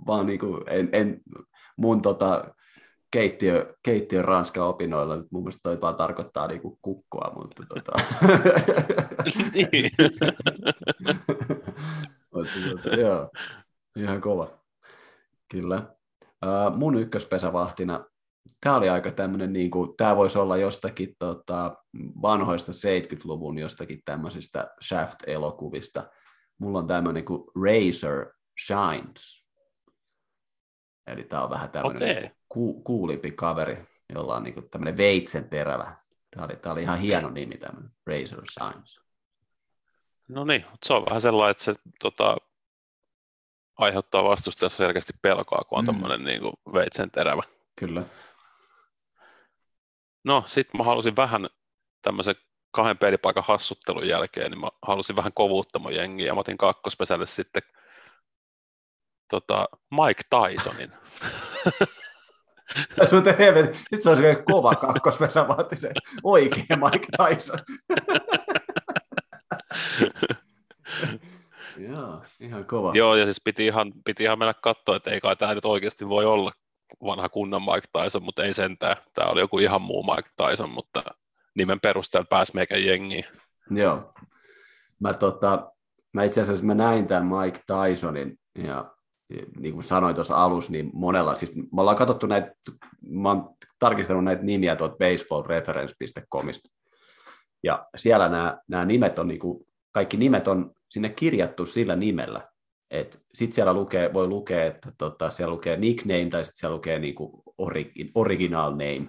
[0.07, 1.21] vaan niin kuin, en, en,
[1.77, 2.53] mun tota,
[3.11, 7.91] keittiö, keittiön ranskan opinnoilla, nyt mun mielestä toi vaan tarkoittaa niin kuin kukkoa, mutta tota...
[9.55, 9.91] niin.
[12.33, 13.29] mutta, tota, joo,
[13.95, 14.47] ihan kova.
[15.51, 15.95] Kyllä.
[16.45, 18.05] Uh, mun ykköspesävahtina
[18.61, 21.75] tämä oli aika tämmöinen, niin kuin, tämä voisi olla jostakin tota,
[22.21, 26.09] vanhoista 70-luvun jostakin tämmöisistä Shaft-elokuvista.
[26.57, 28.33] Mulla on tämmöinen kuin Razor
[28.65, 29.40] Shines.
[31.07, 32.29] Eli tämä on vähän tämmöinen okay.
[32.49, 35.95] ku, kuulimpi kaveri, jolla on niin kuin tämmöinen veitsen terävä.
[36.31, 39.01] Tämä oli, tämä oli ihan hieno nimi tämmöinen, Razor Shines.
[40.27, 42.37] No niin, se on vähän sellainen, että se tota,
[43.77, 45.91] aiheuttaa vastustajassa selkeästi pelkoa, kun on mm.
[45.91, 47.43] tämmöinen niin kuin veitsen terävä.
[47.75, 48.03] Kyllä.
[50.23, 51.47] No, sitten mä halusin vähän
[52.01, 52.35] tämmöisen
[52.71, 57.61] kahden pelipaikan hassuttelun jälkeen, niin mä halusin vähän kovuuttamaan jengiä, ja mä otin kakkospesälle sitten
[59.31, 60.91] tota, Mike Tysonin.
[63.11, 65.91] Mutta helvetti, nyt se on se kova kakkospesä, vaati se
[66.23, 67.59] oikea Mike Tyson.
[71.77, 72.91] Joo, ihan kova.
[72.95, 76.09] Joo, ja siis piti ihan, piti ihan mennä katsoa, että ei kai tämä nyt oikeasti
[76.09, 76.51] voi olla
[77.03, 78.97] vanha kunnan Mike Tyson, mutta ei sentään.
[79.13, 81.03] Tämä oli joku ihan muu Mike Tyson, mutta
[81.55, 83.25] nimen perusteella pääsi meikä jengiin.
[83.69, 84.13] Joo.
[84.99, 85.71] Mä, tota,
[86.13, 88.95] mä itse asiassa mä näin tämän Mike Tysonin ja
[89.59, 92.51] niin kuin sanoin tuossa alussa, niin monella, siis me ollaan katsottu näitä,
[93.09, 96.69] mä oon tarkistanut näitä nimiä tuolta baseballreference.comista,
[97.63, 102.51] ja siellä nämä, nämä nimet on, niin kuin, kaikki nimet on sinne kirjattu sillä nimellä,
[103.33, 107.43] sitten siellä lukee, voi lukea, että tota, siellä lukee nickname tai sitten siellä lukee niinku
[107.57, 109.07] origin, original name.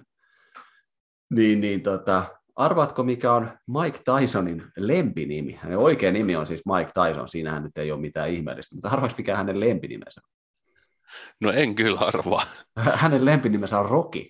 [1.29, 5.59] Niin, niin tota, arvaatko mikä on Mike Tysonin lempinimi?
[5.61, 9.17] Hänen oikea nimi on siis Mike Tyson, siinähän nyt ei ole mitään ihmeellistä, mutta arvaatko
[9.17, 10.29] mikä hänen lempinimensä on?
[11.41, 12.45] No en kyllä arvaa.
[12.77, 14.25] Hänen lempinimensä on Rocky.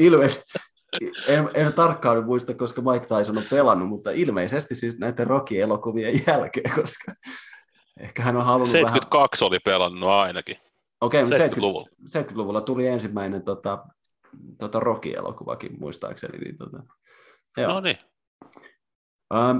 [0.00, 0.44] Ilmeisesti
[1.26, 6.74] en, en tarkkaan muista, koska Mike Tyson on pelannut, mutta ilmeisesti siis näiden Rocky-elokuvien jälkeen,
[6.74, 7.12] koska
[8.00, 9.50] ehkä hän on halunnut 72 vähän...
[9.50, 10.56] oli pelannut ainakin.
[11.00, 11.88] Okei, okay, 70-luvulla.
[12.08, 13.86] 70-luvulla tuli ensimmäinen tota,
[14.58, 16.38] tota Rocky-elokuvakin muistaakseni.
[16.38, 16.82] Niin, tota,
[17.56, 17.72] joo.
[17.72, 17.98] No niin.
[19.34, 19.58] Ähm,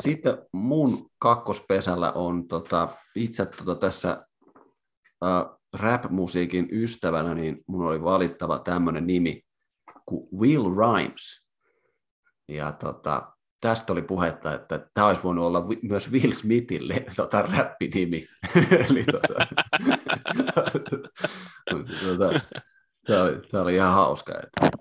[0.00, 4.26] sitten mun kakkospesällä on tota, itse tota, tässä
[5.24, 9.42] äh, rap-musiikin ystävänä, niin mun oli valittava tämmöinen nimi
[10.06, 11.48] kuin Will Rhymes.
[12.48, 18.26] Ja tota, tästä oli puhetta, että tämä olisi voinut olla myös Will Smithille tota, räppinimi.
[18.90, 19.34] Eli tota,
[22.04, 22.40] tota,
[23.06, 24.32] tämä, oli, tämä oli ihan hauska.
[24.42, 24.78] Että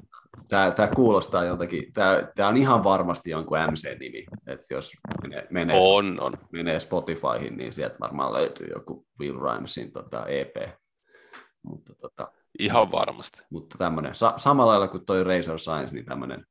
[0.48, 5.78] tämä, tämä kuulostaa joltakin, tämä, tämä on ihan varmasti jonkun MC-nimi, että jos menee, menee,
[5.80, 6.34] on, on.
[6.52, 10.56] menee Spotifyhin, niin sieltä varmaan löytyy joku Will Rhymesin tota, EP.
[11.64, 13.42] Mutta, tota, ihan varmasti.
[13.50, 16.46] Mutta tämmöinen, sa- samalla lailla kuin toi Razor Science, niin tämmöinen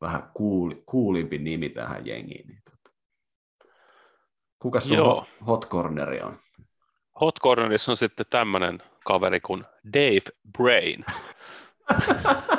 [0.00, 2.46] vähän cool, coolimpi nimi tähän jengiin.
[2.46, 2.90] Niin tota.
[4.58, 5.26] Kuka sun Joo.
[5.46, 6.38] hot corneri on?
[7.20, 10.22] Hot cornerissa on sitten tämmöinen kaveri kuin Dave
[10.52, 11.04] Brain.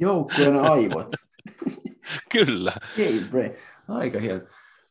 [0.00, 1.08] Joukkueen aivot.
[2.32, 2.72] kyllä.
[2.98, 3.56] Dave Brain.
[3.88, 4.40] Aika hieno.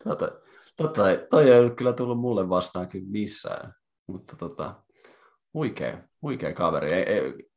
[0.03, 0.31] Tota,
[0.77, 3.73] tota, toi ei ole kyllä tullut mulle vastaan kyllä missään,
[4.07, 4.75] mutta tota,
[5.53, 6.93] huikea, huikea kaveri.
[6.93, 7.49] Ei, ei,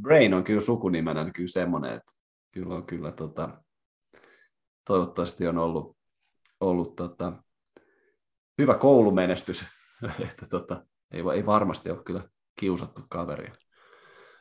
[0.00, 2.12] Brain on kyllä sukunimenä kyllä semmoinen, että
[2.52, 3.62] kyllä on kyllä tota,
[4.84, 5.96] toivottavasti on ollut,
[6.60, 7.32] ollut tota,
[8.58, 9.64] hyvä koulumenestys,
[10.28, 12.28] että tota, ei, ei varmasti ole kyllä
[12.60, 13.52] kiusattu kaveria.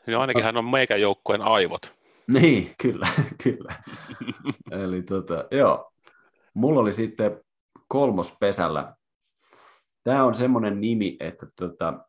[0.08, 1.96] No ainakin hän on meikän joukkueen aivot.
[2.28, 3.08] Niin, kyllä,
[3.44, 3.76] kyllä.
[4.72, 5.92] Eli tota, joo,
[6.54, 7.42] mulla oli sitten
[7.88, 8.96] kolmospesällä.
[10.04, 12.05] Tämä on semmoinen nimi, että tota,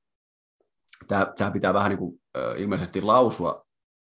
[1.09, 3.63] tämä, tämä pitää vähän niin kuin, äh, ilmeisesti lausua.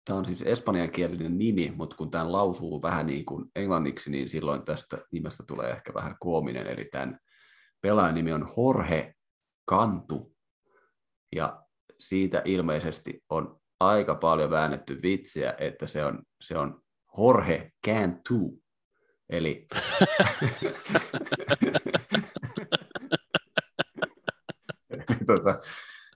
[0.05, 4.65] Tämä on siis espanjankielinen nimi, mutta kun tämä lausuu vähän niin kuin englanniksi, niin silloin
[4.65, 6.67] tästä nimestä tulee ehkä vähän koominen.
[6.67, 7.19] Eli tämän
[7.81, 9.13] pelaajan nimi on Jorge
[9.65, 10.35] Kantu.
[11.35, 11.63] Ja
[11.97, 16.81] siitä ilmeisesti on aika paljon väännetty vitsiä, että se on, se on
[17.17, 18.61] Jorge Cantu.
[19.29, 19.67] Eli
[25.27, 25.61] tota,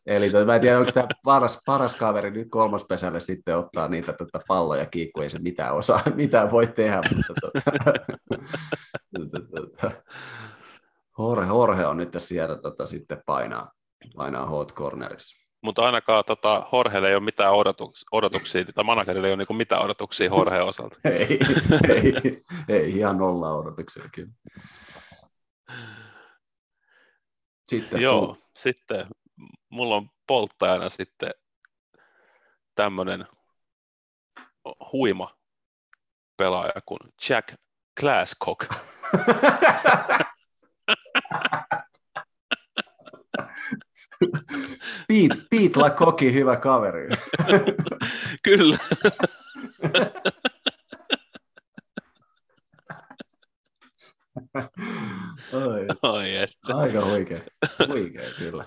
[0.06, 4.14] Eli tota, mä en tiedä, onko tämä paras, paras kaveri nyt kolmospesälle sitten ottaa niitä
[4.14, 7.72] tota, palloja kiikku, ei se mitään osaa, mitään voi tehdä, mutta tota,
[9.16, 9.92] tota, tota,
[11.20, 13.72] Jorge, Jorge on nyt siellä tota, sitten painaa,
[14.16, 15.44] painaa hot cornerissa.
[15.64, 19.82] Mutta ainakaan tota, Horhelle ei ole mitään odotuksia, odotuksia tai managerille ei ole niinku mitään
[19.82, 21.00] odotuksia Horheen osalta.
[21.10, 21.40] ei,
[21.88, 24.32] ei, ei, ihan nolla odotuksia kyllä.
[27.68, 28.38] Sitten Joo, sun...
[28.58, 29.08] sitten
[29.70, 31.32] mulla on polttajana sitten
[32.76, 33.28] tämmöinen
[34.92, 35.38] huima
[36.38, 37.56] pelaaja kuin Jack
[38.00, 38.66] Glasscock.
[45.08, 47.10] Beat, Beat la koki, hyvä kaveri.
[48.44, 48.78] Kyllä.
[55.54, 55.88] Oi.
[56.04, 56.78] Oi että.
[56.78, 57.42] Aika huikea.
[57.88, 58.66] Huikea, kyllä.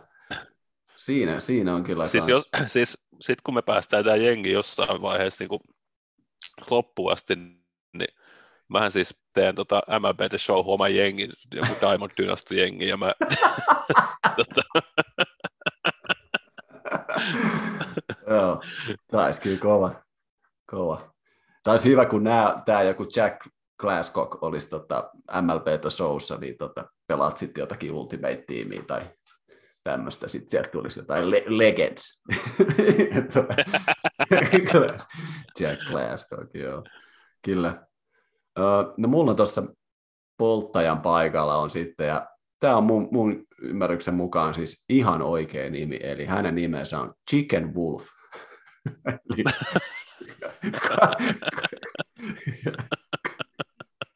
[1.07, 5.44] Siinä, siinä on kyllä siis, jos, siis sit kun me päästään tämä jengi jossain vaiheessa
[5.44, 5.61] niin
[6.70, 7.34] loppuun asti,
[7.92, 8.14] niin
[8.68, 13.14] mähän siis teen tota MLB The Show oman jengin, joku Diamond Dynasty jengi, ja mä
[14.36, 14.62] tota...
[18.30, 18.62] Joo,
[19.11, 20.02] taisi kyllä kova.
[20.70, 21.14] kova.
[21.62, 22.24] Taisi hyvä, kun
[22.64, 23.46] tämä joku Jack
[23.78, 25.11] Glasscock olisi tota
[25.42, 29.11] MLB The Showssa, niin tota, pelaat sitten jotakin Ultimate-tiimiä tai
[29.87, 32.22] tämmöistä, sitten sieltä tulisi jotain le- Legends.
[35.61, 36.84] Jack Glasscock, joo.
[37.45, 37.87] Kyllä.
[38.97, 39.62] No mulla on tuossa
[40.39, 42.26] polttajan paikalla on sitten, ja
[42.61, 47.74] tämä on mun, mun ymmärryksen mukaan siis ihan oikea nimi, eli hänen nimensä on Chicken
[47.74, 48.07] Wolf.
[49.30, 49.45] eli,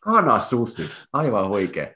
[0.01, 1.87] Kanasusi, aivan huikea.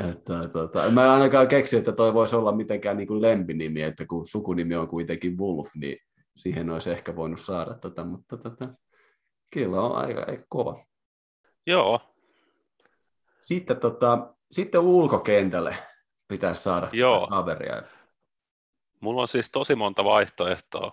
[0.00, 4.06] Että, tota, mä en ainakaan keksi, että toi voisi olla mitenkään niin kuin lempinimi, että
[4.06, 5.98] kun sukunimi on kuitenkin Wolf, niin
[6.36, 8.64] siihen olisi ehkä voinut saada tota, mutta tota,
[9.50, 10.84] kyllä on aika, aika kova.
[11.66, 12.00] Joo.
[13.40, 15.76] Sitten, tota, sitten ulkokentälle
[16.28, 17.26] pitäisi saada Joo.
[17.26, 17.82] kaveria.
[19.00, 20.92] Mulla on siis tosi monta vaihtoehtoa.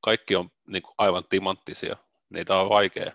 [0.00, 1.96] Kaikki on niin kuin, aivan timanttisia.
[2.30, 3.12] Niitä on vaikea,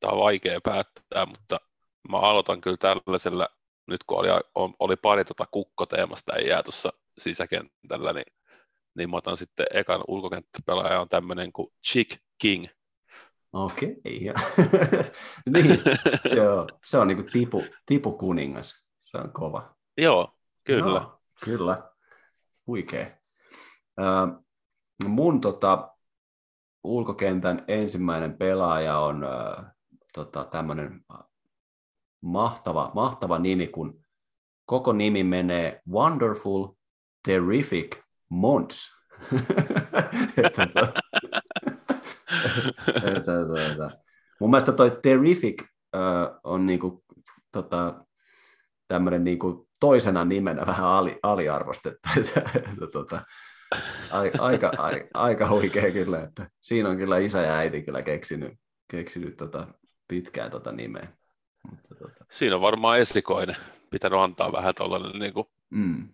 [0.00, 1.60] tämä on vaikea päättää, mutta
[2.08, 3.48] mä aloitan kyllä tällaisella
[3.90, 4.28] nyt kun oli,
[4.78, 8.32] oli pari tota kukkoteemasta ei jää tuossa sisäkentällä, niin,
[8.94, 12.66] niin mä otan sitten ekan ulkokenttäpelaaja on tämmöinen kuin Chick King.
[13.52, 13.96] Okei,
[14.30, 14.42] okay,
[15.52, 15.82] niin,
[16.36, 19.74] joo, se on niinku tipu, tipu kuningas, se on kova.
[19.96, 20.34] Joo,
[20.64, 21.00] kyllä.
[21.00, 21.90] No, kyllä,
[22.66, 23.06] huikea.
[24.00, 24.44] Uh,
[25.08, 25.96] mun tota,
[26.84, 29.64] ulkokentän ensimmäinen pelaaja on uh,
[30.12, 31.04] tota, tämmöinen
[32.20, 34.04] mahtava, mahtava nimi kuin
[34.66, 36.66] koko nimi menee Wonderful
[37.28, 37.96] Terrific
[40.44, 40.62] että,
[42.96, 43.90] että, että, että.
[44.40, 45.62] Mun mielestä toi Terrific
[45.96, 46.00] äh,
[46.44, 47.04] on niinku,
[47.52, 48.04] tota,
[48.88, 52.08] tämmöinen niinku toisena nimenä vähän ali, aliarvostettu.
[52.92, 53.22] tota,
[54.38, 58.52] aika, aika, aika huikea kyllä, että siinä on kyllä isä ja äiti kyllä keksinyt,
[58.90, 59.66] keksinyt tota
[60.08, 61.08] pitkää tota nimeä.
[61.70, 62.24] Mutta, tota.
[62.30, 63.56] Siinä on varmaan esikoinen
[63.90, 66.08] pitänyt antaa vähän tuollainen niin kuin, mm.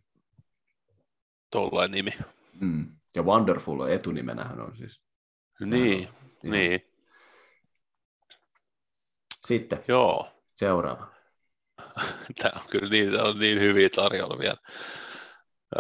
[1.91, 2.11] nimi.
[2.61, 2.97] Mm.
[3.17, 5.01] Ja Wonderful etunimenähän on siis.
[5.61, 6.81] Niin, on, niin.
[9.47, 10.29] Sitten Joo.
[10.57, 11.07] seuraava.
[12.43, 14.57] Tämä on kyllä niin, on niin hyviä tarjolla vielä.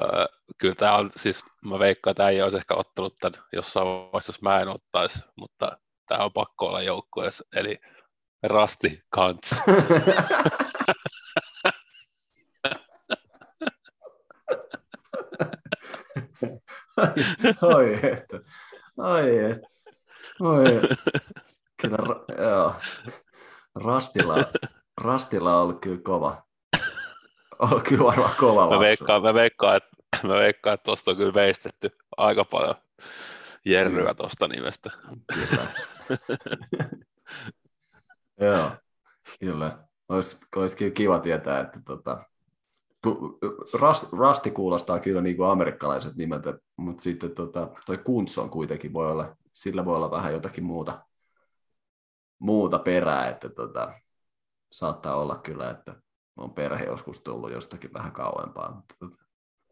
[0.02, 0.26] Öö,
[0.58, 4.30] kyllä tämä on, siis mä veikkaan, että tämä ei olisi ehkä ottanut tämän jossain vaiheessa,
[4.30, 7.78] jos mä en ottaisi, mutta tämä on pakko olla joukkueessa, eli
[8.42, 9.60] Rasti Kants.
[17.62, 18.40] Oi, että.
[18.98, 19.68] Oi, että.
[20.40, 20.64] Oi,
[21.82, 21.98] kyllä,
[22.38, 22.74] joo.
[23.74, 24.36] Rastilla,
[25.00, 26.42] Rastilla on ollut kyllä kova.
[27.58, 31.34] On kyllä varmaan kova mä veikkaan, mä veikkaan, että, mä veikkaan, että tuosta on kyllä
[31.34, 32.74] veistetty aika paljon
[33.64, 34.90] jerryä tuosta nimestä.
[35.34, 35.66] Kyllä.
[38.40, 38.70] joo,
[39.40, 39.78] kyllä.
[40.08, 42.18] Olisi, olisi kiva tietää, että tota,
[43.72, 46.42] Rust, Rusti kuulostaa kyllä niin kuin amerikkalaiset nimet,
[46.76, 51.04] mutta sitten tota, toi Kunts on kuitenkin voi olla, sillä voi olla vähän jotakin muuta,
[52.38, 53.92] muuta perää, että tota,
[54.72, 55.94] saattaa olla kyllä, että
[56.36, 59.24] on perhe joskus tullut jostakin vähän kauempaa, mutta, tota,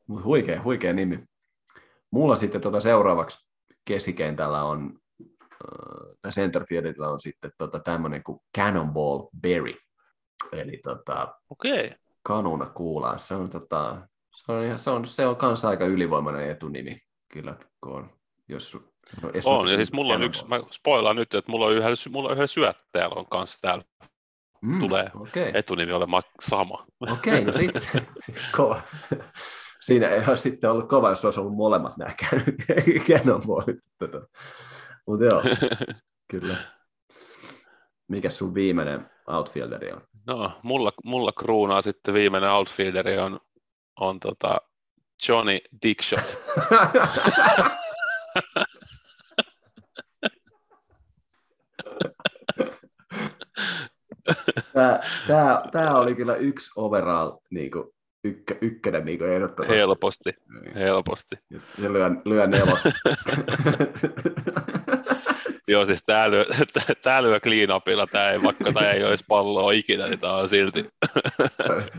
[0.07, 1.25] mutta huikea, huikea nimi.
[2.11, 3.49] Mulla sitten tota seuraavaksi
[3.85, 4.99] keskikentällä on,
[6.27, 9.75] äh, centerfieldillä on sitten tota tämmöinen kuin Cannonball Berry.
[10.53, 11.91] Eli tota, okay
[12.25, 13.19] kanuna kuulaa.
[13.19, 13.97] Se on, tota,
[14.35, 16.99] se on, se on, se on kanssa aika ylivoimainen etunimi,
[17.29, 18.11] kyllä, kun on,
[18.49, 18.77] jos
[19.23, 22.29] no, on, ja siis mulla on yksi, mä spoilaan nyt, että mulla on yhdellä, mulla
[22.29, 23.85] on yhdellä syöttäjällä on kanssa täällä
[24.61, 25.51] mm, tulee okay.
[25.55, 26.87] etunimi olemaan sama.
[27.01, 27.91] Okei, okay, no siitä se,
[28.57, 28.83] kova.
[29.81, 32.11] Siinä ei ole sitten ollut kova, jos olisi ollut molemmat nämä
[33.09, 33.79] Cannonballit.
[35.07, 35.43] Mutta joo,
[36.31, 36.57] kyllä.
[38.09, 40.03] Mikä sun viimeinen outfielderi on?
[40.27, 43.41] No, mulla, mulla kruunaa sitten viimeinen outfielderi on,
[44.01, 44.57] on tota
[45.29, 46.37] Johnny Dickshot.
[54.73, 57.85] Tämä, tämä, tämä oli kyllä yksi overall niin kuin,
[58.25, 59.77] ykkä, ykkönen niin ehdottomasti.
[59.77, 60.31] Helposti,
[60.75, 61.37] helposti.
[61.71, 62.93] Se lyö, lyö nelosta.
[65.69, 66.45] Joo, siis tää lyö,
[67.03, 70.49] tää lyö clean upilla, tää ei, vaikka tää ei olisi palloa ikinä, niin tää on
[70.49, 70.91] silti.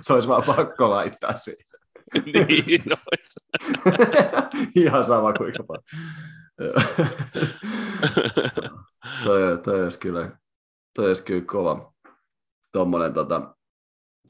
[0.01, 1.65] Se olisi vaan pakko laittaa siihen.
[2.26, 3.39] niin olisi.
[4.86, 5.84] Ihan sama kuinka paljon.
[9.23, 10.32] toi, toi, olisi kyllä,
[10.93, 11.93] toi olisi kyllä kova.
[12.71, 13.55] Tuommoinen tota,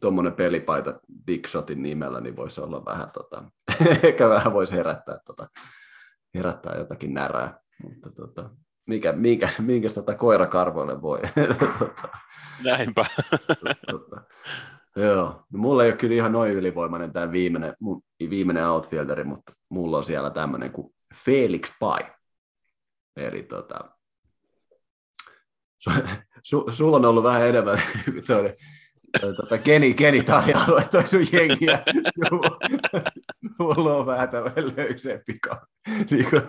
[0.05, 3.43] tuommoinen pelipaita Big Shotin nimellä, niin voisi olla vähän, tota,
[4.03, 5.47] ehkä vähän voisi herättää, tota,
[6.33, 7.59] herättää jotakin närää.
[7.83, 8.49] Mutta tota,
[8.87, 11.21] mikä, minkä, minkä tota koirakarvoille voi.
[11.79, 12.07] tota,
[12.63, 13.05] Näinpä.
[13.91, 14.21] tota,
[14.95, 15.25] joo.
[15.51, 19.97] No, mulla ei ole kyllä ihan noin ylivoimainen tämä viimeinen, mun, viimeinen outfielderi, mutta mulla
[19.97, 20.93] on siellä tämmöinen kuin
[21.25, 22.01] Felix Pai.
[23.15, 23.79] Eli tota,
[25.77, 25.91] su,
[26.43, 27.77] su, sulla on ollut vähän enemmän
[29.19, 31.83] tota, Keni, Keni tarjoilu, toi sun jengiä.
[33.59, 35.39] Mulla on vähän tämmöinen löysempi.
[36.11, 36.41] Niin kuin,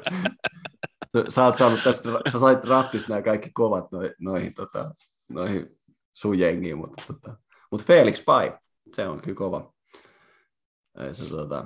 [1.29, 4.95] sä, oot saanut tästä, sä sait raftissa nämä kaikki kovat noihin, noihin, tota,
[5.31, 5.79] noihin
[6.15, 7.37] sun jengiin, mutta, tota,
[7.71, 8.59] mutta Felix Pai,
[8.93, 9.73] se on kyllä kova.
[10.99, 11.65] Ei se, tota...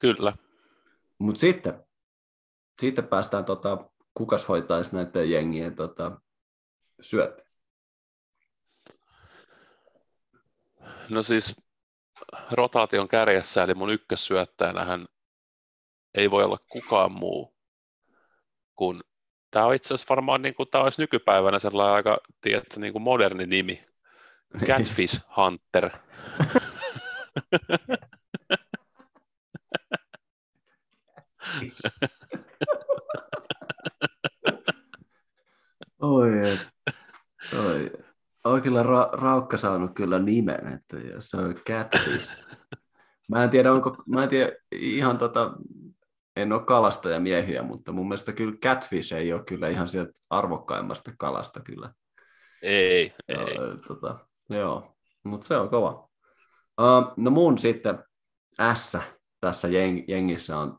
[0.00, 0.36] Kyllä.
[1.18, 1.84] Mutta sitten,
[2.80, 6.20] sitten päästään, tota, kukas hoitaisi näiden jengien tota,
[7.00, 7.43] syöt?
[11.08, 11.56] No siis
[12.50, 15.06] rotaation kärjessä, eli mun ykkössyöttäjänähän
[16.14, 17.54] ei voi olla kukaan muu
[18.76, 19.04] kun
[19.50, 23.02] tämä on itse asiassa varmaan, niin kuin, tämä olisi nykypäivänä sellainen aika tiedätkö, niin kuin
[23.02, 23.86] moderni nimi.
[24.66, 25.90] Catfish Hunter.
[36.02, 36.58] Oi, oi.
[38.44, 42.28] On kyllä ra- Raukka saanut kyllä nimen, että se on Catfish.
[43.28, 45.52] Mä en tiedä, onko, mä en tiedä ihan tota,
[46.36, 51.60] en ole kalastajamiehiä, mutta mun mielestä kyllä catfish ei ole kyllä ihan sieltä arvokkaimmasta kalasta
[51.60, 51.92] kyllä.
[52.62, 53.36] Ei, ei.
[53.36, 54.18] Ja, tota,
[54.50, 56.08] joo, mutta se on kova.
[56.80, 57.98] Uh, no mun sitten
[58.74, 58.98] S
[59.40, 60.78] tässä jeng, jengissä on,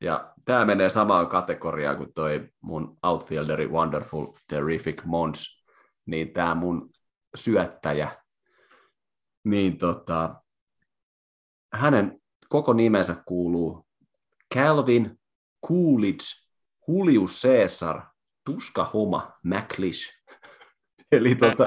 [0.00, 5.63] ja tämä menee samaan kategoriaan kuin toi mun outfielderi Wonderful Terrific Mons,
[6.06, 6.90] niin tämä mun
[7.34, 8.16] syöttäjä,
[9.44, 10.34] niin tota,
[11.72, 13.86] hänen koko nimensä kuuluu
[14.54, 15.20] Calvin
[15.66, 16.24] Coolidge
[16.88, 18.02] Julius Caesar
[18.44, 20.10] Tuska Homa McLish.
[21.12, 21.64] Eli tota,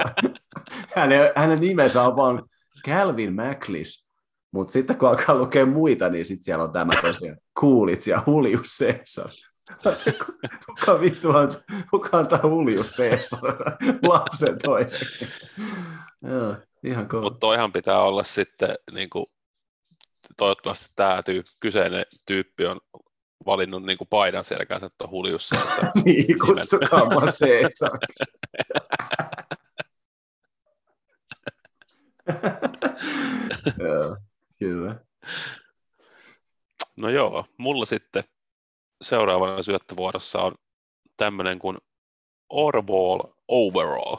[0.96, 2.48] hänen, hänen nimensä on vaan
[2.86, 4.04] Calvin McLish,
[4.52, 8.78] mutta sitten kun alkaa lukea muita, niin sitten siellä on tämä tosiaan Coolidge ja Julius
[8.78, 9.30] Caesar.
[10.66, 11.52] Kuka vittu on,
[11.90, 13.56] kuka antaa Julius Caesar
[14.02, 15.08] lapsen toisen?
[16.22, 17.22] Joo, ihan kova.
[17.22, 19.26] Mutta toihan pitää olla sitten, niin kuin,
[20.36, 22.80] toivottavasti tämä tyy, kyseinen tyyppi on
[23.46, 25.84] valinnut niin kuin paidan selkäänsä, että on Julius Caesar.
[26.04, 27.98] niin, kutsukaa mua Caesar.
[33.86, 34.16] joo,
[34.58, 35.00] kyllä.
[36.96, 38.24] No joo, mulla sitten
[39.02, 40.54] seuraavana syöttövuorossa on
[41.16, 41.78] tämmöinen kuin
[42.48, 44.16] Orball Overall.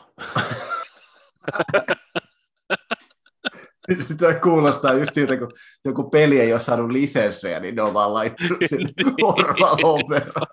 [4.07, 5.51] Sitä kuulostaa just siitä, kun
[5.85, 8.89] joku peli ei ole saanut lisenssejä, niin ne on vaan laittanut sinne
[9.23, 10.45] Orball Overall.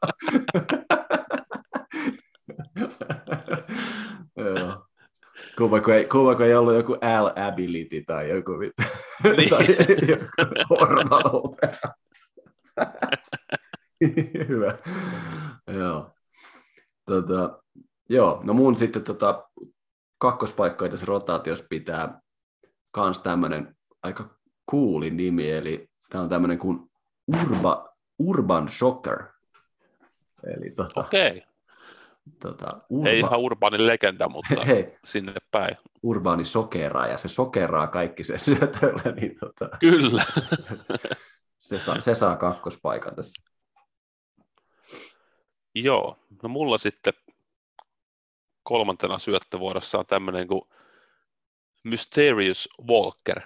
[4.57, 4.87] Joo.
[5.59, 8.72] Kuva, kun ei, kuva, kun ei ollut joku L-ability tai joku, niin.
[9.51, 9.66] tai
[10.09, 10.27] joku
[10.70, 11.55] Orball
[14.49, 14.78] Hyvä.
[15.78, 16.11] Joo.
[17.07, 17.62] Tota,
[18.09, 19.49] joo, no mun sitten tota,
[20.18, 22.20] kakkospaikkoja tässä rotaatiossa pitää
[22.90, 26.90] kans tämmönen aika kuuli nimi, eli tämä on tämmöinen kuin
[27.42, 27.88] Urba,
[28.18, 29.22] Urban Shocker.
[30.57, 31.42] Eli tota, Okei.
[32.40, 35.76] tota, Urba, Ei ihan urbaani legenda, mutta hei, sinne päin.
[36.03, 39.12] Urbaani sokeraa, ja se sokeraa kaikki se syötöllä.
[39.12, 40.24] Niin tota, Kyllä.
[41.59, 43.55] se, saa, se saa kakkospaikan tässä.
[45.83, 47.14] Joo, no mulla sitten
[48.62, 50.62] kolmantena syöttövuorossa on tämmöinen kuin
[51.85, 53.41] Mysterious Walker.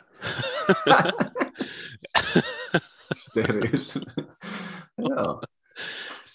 [3.14, 3.98] Mysterious.
[4.98, 5.42] Joo.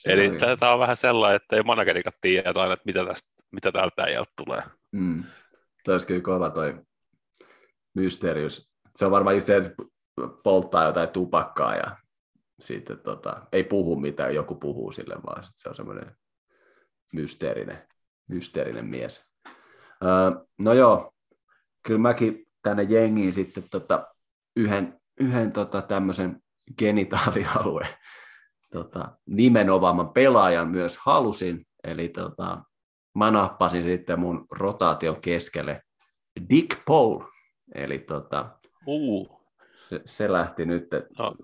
[0.06, 4.04] Eli tämä on vähän sellainen, että ei managerikat tiedä aina, että mitä, tästä, mitä täältä
[4.04, 4.64] äijältä tulee.
[4.92, 5.24] Mm.
[5.84, 6.82] Tämä olisi kyllä kova toi
[7.94, 8.72] Mysterious.
[8.96, 9.72] Se on varmaan just se, että
[10.44, 11.98] polttaa jotain tupakkaa ja
[12.60, 16.16] sitten tota, ei puhu mitään, joku puhuu sille, vaan se on semmoinen
[17.14, 17.88] mysteerinen,
[18.28, 19.32] mysteerinen mies.
[20.04, 21.14] Öö, no joo,
[21.84, 24.08] kyllä mäkin tänne jengiin sitten tota,
[24.56, 26.44] yhden, yhden tota, tämmöisen
[26.78, 27.96] genitaalialueen
[28.72, 32.64] tota, nimenovaaman pelaajan myös halusin, eli tota,
[33.16, 35.82] mä nappasin sitten mun rotaation keskelle
[36.50, 37.20] Dick Paul,
[37.76, 39.42] eli tota, uh.
[39.90, 40.88] se, se lähti nyt
[41.20, 41.36] no.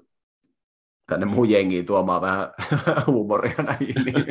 [1.11, 2.47] Tänne mun jengiin tuomaan vähän
[3.07, 3.95] huumoria näihin.
[4.05, 4.25] Niin.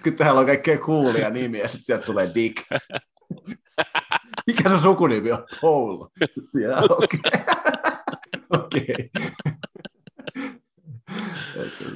[0.02, 2.56] Kun täällä on kaikkea kuulia nimiä, ja sitten sieltä tulee Dick.
[4.46, 5.46] Mikä se sukunimi on?
[5.60, 6.06] Paul.
[6.90, 7.20] Okei.
[8.64, 9.10] Okei.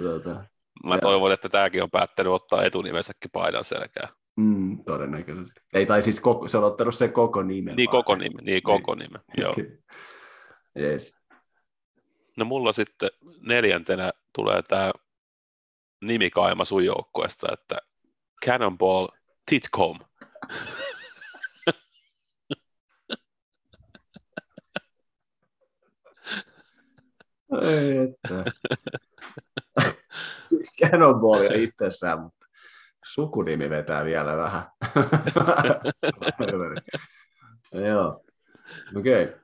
[0.02, 0.44] Tuota,
[0.84, 1.00] Mä ja.
[1.00, 4.08] toivon, että tämäkin on päättänyt ottaa etunimensäkin paidan selkää.
[4.36, 5.60] Mm, todennäköisesti.
[5.74, 7.76] Ei, tai siis koko, se on ottanut se koko nimen.
[7.76, 9.10] Niin, koko nime, niin, koko niin.
[9.12, 9.54] nime, joo.
[10.78, 11.19] yes.
[12.36, 13.10] No mulla sitten
[13.40, 14.92] neljäntenä tulee tämä
[16.00, 17.78] nimikaima sun joukkueesta, että
[18.44, 19.08] Cannonball
[19.46, 19.98] Titcom.
[27.62, 28.44] Ei, että.
[30.80, 32.46] Cannonball jo itsessään, mutta
[33.04, 34.62] sukunimi vetää vielä vähän.
[37.88, 38.24] Joo.
[38.96, 39.24] Okei.
[39.24, 39.38] Okay.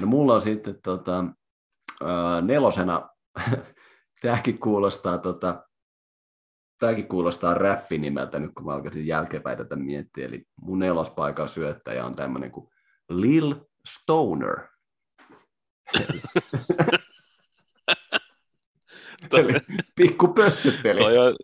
[0.00, 1.24] No mulla on sitten tota,
[2.42, 3.08] nelosena,
[4.22, 5.64] tämäkin kuulostaa, tota,
[6.78, 10.26] tämäkin kuulostaa räppinimeltä nyt, kun mä alkaisin jälkeenpäin tätä miettiä.
[10.26, 12.68] Eli mun nelospaikan syöttäjä on tämmöinen kuin
[13.08, 13.54] Lil
[13.86, 14.68] Stoner.
[19.32, 19.52] Eli
[19.96, 21.00] pikku pössytteli.
[21.00, 21.36] Toi, on,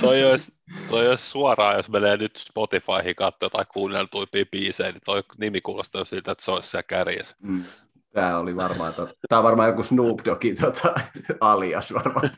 [0.00, 0.52] toi, olisi,
[0.88, 6.04] toi olisi suoraan, jos menee nyt Spotifyhin katsoa tai kuunneltuimpia biisejä, niin toi nimi kuulostaa
[6.04, 7.36] siltä, että se olisi siellä kärjessä.
[7.42, 7.64] Mm.
[8.12, 10.94] Tämä oli varmaan, to, tämä on varmaan joku Snoop Doggin tota,
[11.40, 12.30] alias varmaan.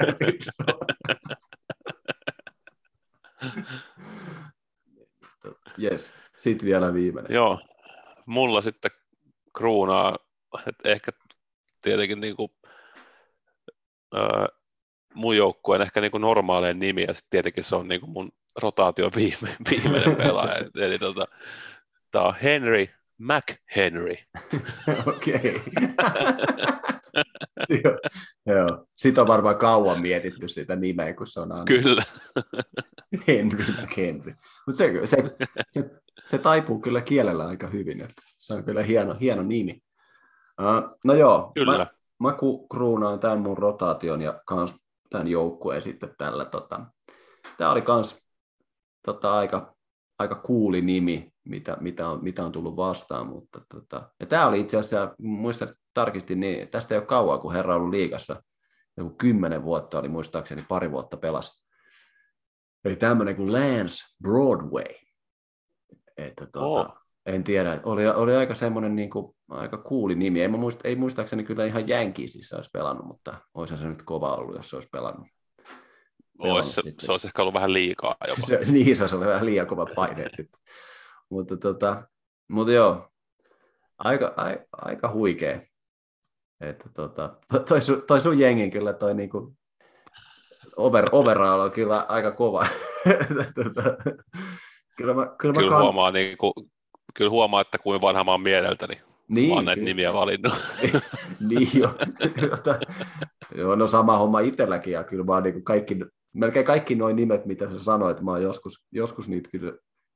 [5.82, 7.34] Yes, sitten vielä viimeinen.
[7.34, 7.60] Joo,
[8.26, 8.90] mulla sitten
[9.56, 10.16] kruunaa,
[10.66, 11.12] että ehkä
[11.82, 12.52] tietenkin niin kuin,
[14.14, 14.46] öö,
[15.14, 19.10] mun joukkueen ehkä niin normaaleen nimi, ja sitten tietenkin se on niin kuin mun rotaatio
[19.16, 20.70] viime, viimeinen pelaaja.
[20.80, 21.26] Eli tota,
[22.10, 22.88] tämä on Henry
[23.18, 24.16] McHenry.
[25.06, 25.62] Okei.
[27.84, 27.98] Joo,
[28.46, 28.86] Joo.
[28.96, 32.04] Sitä on varmaan kauan mietitty sitä nimeä, kun se on aina Kyllä.
[33.28, 34.34] Henry McHenry.
[34.66, 35.16] Mutta se, se,
[35.70, 35.90] se,
[36.26, 38.00] se, taipuu kyllä kielellä aika hyvin.
[38.00, 39.80] Että se on kyllä hieno, hieno nimi.
[40.60, 41.78] Uh, no joo, Kyllä.
[41.78, 41.86] Mä,
[42.22, 46.44] mä ku, kruunaan tämän mun rotaation ja kans tämän joukkueen sitten tällä.
[46.44, 46.86] Tota,
[47.56, 48.28] tämä oli kans
[49.06, 49.74] tota, aika,
[50.18, 53.26] aika kuuli nimi, mitä, mitä, on, mitä on tullut vastaan.
[53.26, 57.52] Mutta, tota, ja tämä oli itse asiassa, muistan tarkistin, niin tästä ei ole kauan, kun
[57.52, 58.42] herra on ollut liigassa.
[58.96, 61.64] Joku kymmenen vuotta oli muistaakseni, pari vuotta pelas.
[62.84, 64.94] Eli tämmöinen kuin Lance Broadway.
[66.16, 67.04] Että, tota, Oh.
[67.26, 70.42] En tiedä, oli, oli aika semmoinen niin kuin, aika kuuli nimi.
[70.42, 74.56] Ei, muista, ei muistaakseni kyllä ihan Yankeesissa olisi pelannut, mutta olisi se nyt kova ollut,
[74.56, 75.26] jos se olisi pelannut.
[76.38, 77.06] pelannut Ois, se, sitten.
[77.06, 78.42] se olisi ehkä ollut vähän liikaa jopa.
[78.46, 80.60] Se, niin, se olisi ollut vähän liian kovat paineet sitten.
[81.34, 82.02] Mutta, tota,
[82.48, 83.08] mutta joo,
[83.98, 85.60] aika, a, aika huikea.
[86.60, 89.54] Että tota, to- toi, su, toi sun jengin kyllä toi niinku
[90.76, 92.66] over, overall on kyllä aika kova.
[93.64, 93.82] tota,
[94.96, 96.52] kyllä mä, kyllä mä Kyllä kan- huomaa, niin kuin,
[97.14, 99.00] kyllä huomaa, että kuin vanha mä oon mieleltäni.
[99.28, 99.90] niin, Mä oon näitä kyllä.
[99.90, 100.52] nimiä valinnut.
[101.48, 101.94] niin jo.
[102.50, 102.78] Jota,
[103.54, 105.96] joo, no sama homma itselläkin, ja kyllä vaan niin kaikki,
[106.32, 109.72] melkein kaikki nuo nimet, mitä sä sanoit, mä oon joskus, joskus niitä kyllä,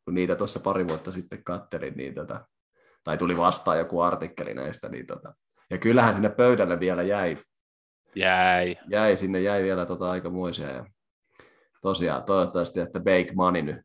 [0.09, 2.47] kun niitä tuossa pari vuotta sitten kattelin, niin tota,
[3.05, 5.35] tai tuli vastaan joku artikkeli näistä, niin tota,
[5.71, 7.37] ja kyllähän sinne pöydälle vielä jäi,
[8.17, 8.77] Jäi.
[8.91, 10.87] jäi sinne jäi vielä tota aikamoisia, ja
[11.83, 13.77] tosiaan toivottavasti, että Bake Money nyt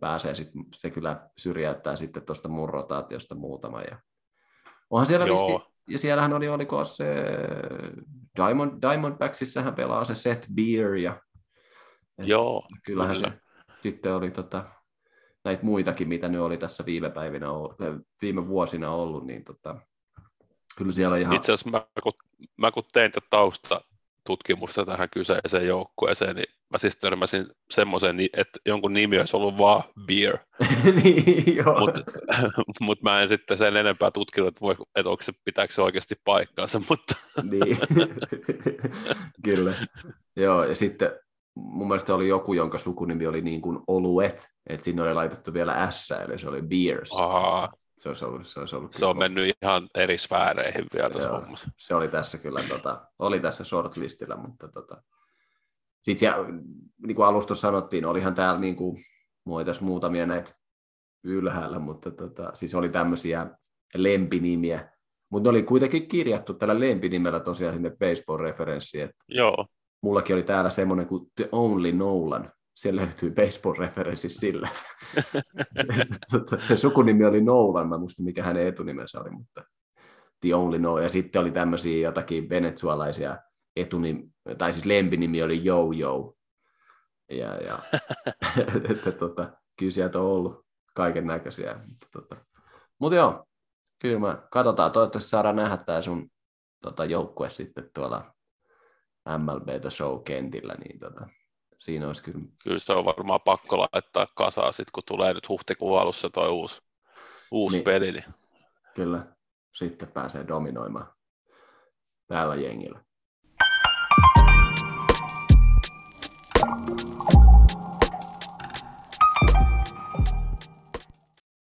[0.00, 3.98] pääsee, sit, se kyllä syrjäyttää sitten tuosta mun rotaatiosta muutama, ja
[4.90, 5.36] onhan siellä Joo.
[5.36, 7.24] vissi, ja siellähän oli, oliko se
[8.36, 11.20] Diamond, Diamondbacksissähän pelaa se Seth Beer ja
[12.18, 13.30] Joo, kyllähän kyllä.
[13.30, 13.40] se
[13.82, 14.77] sitten oli tota,
[15.44, 17.76] näitä muitakin, mitä nyt oli tässä viime päivinä, ollut-
[18.22, 19.76] viime vuosina ollut, niin tota,
[20.76, 22.12] kyllä siellä ihan, Itse asiassa mä kun,
[22.56, 28.60] mä kun tein tätä taustatutkimusta tähän kyseiseen joukkueeseen, niin mä siis törmäsin semmoiseen, ni- että
[28.66, 30.38] jonkun nimi olisi ollut vaan Beer,
[31.02, 32.02] niin, mutta
[32.80, 36.14] mut mä en sitten sen enempää tutkinut, että, voi, että onko se, pitääkö se oikeasti
[36.24, 37.78] paikkaansa, mutta niin.
[39.44, 39.74] Kyllä.
[40.36, 41.10] Joo, ja sitten
[41.58, 45.90] mun mielestä oli joku, jonka sukunimi oli niin kuin Oluet, että sinne oli laitettu vielä
[45.90, 47.10] S, eli se oli Beers.
[47.16, 51.28] aa, Se olisi ollut, se olisi ollut se on mennyt ihan eri sfääreihin vielä tässä
[51.28, 51.40] Joo.
[51.40, 51.70] hommassa.
[51.76, 55.02] se oli tässä kyllä, tota, oli tässä shortlistillä, mutta tota,
[56.02, 56.36] sitten siellä,
[57.06, 58.96] niin kuin alusta sanottiin, olihan täällä niin kuin,
[59.44, 60.52] mulla tässä muutamia näitä
[61.24, 63.46] ylhäällä, mutta tota, siis oli tämmöisiä
[63.94, 64.88] lempinimiä,
[65.30, 69.66] mutta ne oli kuitenkin kirjattu tällä lempinimellä tosiaan sinne baseball-referenssiin, että Joo,
[70.00, 74.68] mullakin oli täällä semmoinen kuin The Only Nolan, se löytyy baseball-referenssi sillä.
[76.30, 79.64] Tota, se sukunimi oli Nolan, mä muistan mikä hänen etunimensä oli, mutta
[80.40, 81.02] The Only Nolan.
[81.02, 83.38] Ja sitten oli tämmöisiä jotakin venezuelaisia
[83.76, 86.34] etunim, tai siis lempinimi oli Yo-Yo.
[87.30, 87.78] Ja, ja
[88.90, 91.80] että, tota, kyllä sieltä on ollut kaiken näköisiä.
[91.88, 92.36] Mutta, tota.
[92.98, 93.46] Mut joo,
[93.98, 96.30] kyllä mä katsotaan, toivottavasti saadaan nähdä tämä sun
[96.82, 98.34] tota, joukkue sitten tuolla
[99.38, 101.28] MLB The Show-kentillä, niin tota,
[101.78, 106.00] siinä olisi kyllä, kyllä se on varmaan pakko laittaa kasaan sitten, kun tulee nyt huhtikuun
[106.00, 106.82] alussa toi uusi,
[107.50, 107.84] uusi Niin.
[107.84, 108.10] peli.
[108.12, 108.24] Niin
[108.94, 109.26] kyllä
[109.74, 111.12] sitten pääsee dominoimaan
[112.26, 113.00] tällä jengillä.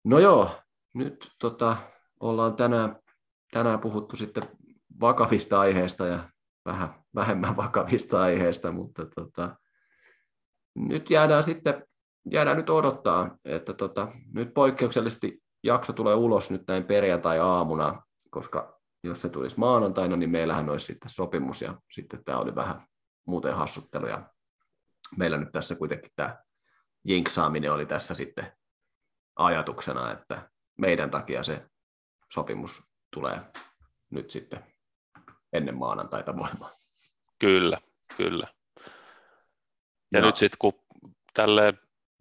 [0.03, 0.49] No joo,
[0.93, 1.77] nyt tota,
[2.19, 2.95] ollaan tänään,
[3.51, 4.43] tänään puhuttu sitten
[5.01, 6.19] vakavista aiheista ja
[6.65, 9.56] vähän vähemmän vakavista aiheista, mutta tota,
[10.76, 11.85] nyt jäädään sitten
[12.31, 19.22] jäädään nyt odottaa, että tota, nyt poikkeuksellisesti jakso tulee ulos nyt näin perjantai-aamuna, koska jos
[19.22, 22.88] se tulisi maanantaina, niin meillähän olisi sitten sopimus ja sitten tämä oli vähän
[23.27, 24.30] muuten hassuttelu ja
[25.18, 26.38] meillä nyt tässä kuitenkin tämä
[27.06, 28.52] jinksaaminen oli tässä sitten
[29.35, 31.65] ajatuksena, että meidän takia se
[32.34, 32.84] sopimus
[33.14, 33.40] tulee
[34.10, 34.72] nyt sitten
[35.73, 36.71] maanantaita voimaan.
[37.39, 37.77] Kyllä,
[38.17, 38.47] kyllä.
[40.11, 40.73] Ja, Ja- nyt sitten kun
[41.34, 41.80] tälleen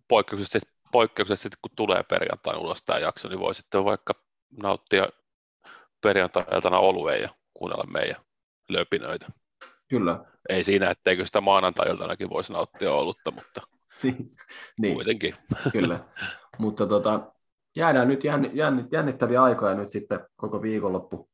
[0.08, 4.12] poikkeuksellisesti, poikkeuksellisesti kun tulee perjantaina ulos tämä jakso, niin voi sitten vaikka
[4.62, 5.08] nauttia
[6.02, 8.22] perjantai-iltana olueen ja kuunnella meidän
[8.68, 9.26] löpinöitä.
[9.88, 10.24] Kyllä.
[10.48, 13.60] Ei siinä, etteikö sitä maanantai-iltanakin voisi nauttia olutta, mutta
[14.80, 14.94] niin.
[14.94, 15.34] kuitenkin.
[15.72, 16.00] Kyllä,
[16.58, 17.32] mutta tota,
[17.76, 21.30] jäädään nyt jänn, jänn, jännittäviä aikoja nyt sitten koko viikonloppu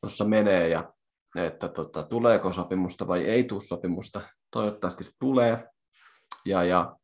[0.00, 0.92] tuossa menee ja
[1.36, 4.20] että tota, tuleeko sopimusta vai ei tule sopimusta.
[4.50, 5.68] Toivottavasti se tulee.
[6.44, 6.96] Ja, ja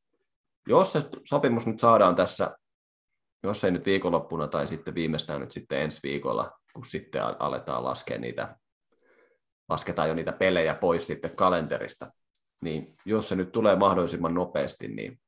[0.69, 2.57] jos se sopimus nyt saadaan tässä
[3.43, 8.19] jos ei nyt viikonloppuna tai sitten viimeistään nyt sitten ensi viikolla, kun sitten aletaan laskea
[8.19, 8.57] niitä,
[9.69, 12.13] lasketaan jo niitä pelejä pois sitten kalenterista,
[12.61, 15.21] niin jos se nyt tulee mahdollisimman nopeasti, niin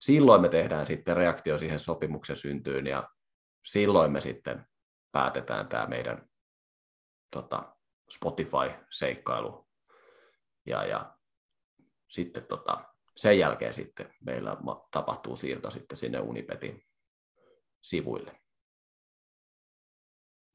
[0.00, 3.08] silloin me tehdään sitten reaktio siihen sopimuksen syntyyn ja
[3.66, 4.66] silloin me sitten
[5.12, 6.29] päätetään tämä meidän
[7.30, 7.76] tota,
[8.10, 9.68] Spotify-seikkailu
[10.66, 11.16] ja, ja
[12.08, 12.84] sitten tota,
[13.16, 14.56] sen jälkeen sitten meillä
[14.90, 16.82] tapahtuu siirto sitten sinne Unipetin
[17.82, 18.40] sivuille.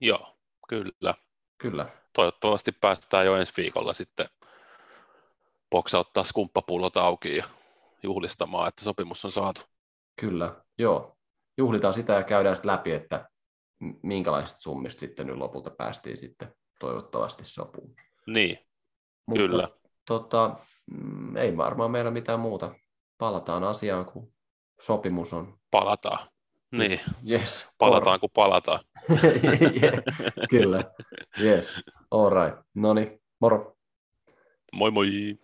[0.02, 0.38] Joo,
[0.70, 1.16] kyllä.
[1.58, 1.90] Kyllä.
[2.14, 4.28] Toivottavasti päästään jo ensi viikolla sitten
[5.70, 7.50] boksauttaa skumppapullot auki ja
[8.04, 9.62] juhlistamaan, että sopimus on saatu.
[10.22, 11.18] Kyllä, joo.
[11.58, 13.30] Juhlitaan sitä ja käydään sitten läpi, että
[14.04, 17.96] minkälaisista summista sitten nyt lopulta päästiin sitten toivottavasti sopuun.
[18.28, 18.58] Niin,
[19.26, 19.70] Mutta, kyllä.
[20.06, 20.56] Tota,
[20.92, 22.76] mm, ei varmaan meillä mitään muuta.
[23.18, 24.34] Palataan asiaan, kun
[24.82, 25.58] sopimus on.
[25.72, 26.30] Palataan.
[26.72, 27.00] Niin.
[27.30, 27.76] Yes.
[27.78, 28.80] Palataan, kun palataan.
[29.82, 29.94] yeah.
[30.50, 30.84] Kyllä.
[31.40, 31.84] Yes.
[32.12, 32.66] All right.
[32.74, 33.78] No niin, moro.
[34.74, 35.40] Moi moi.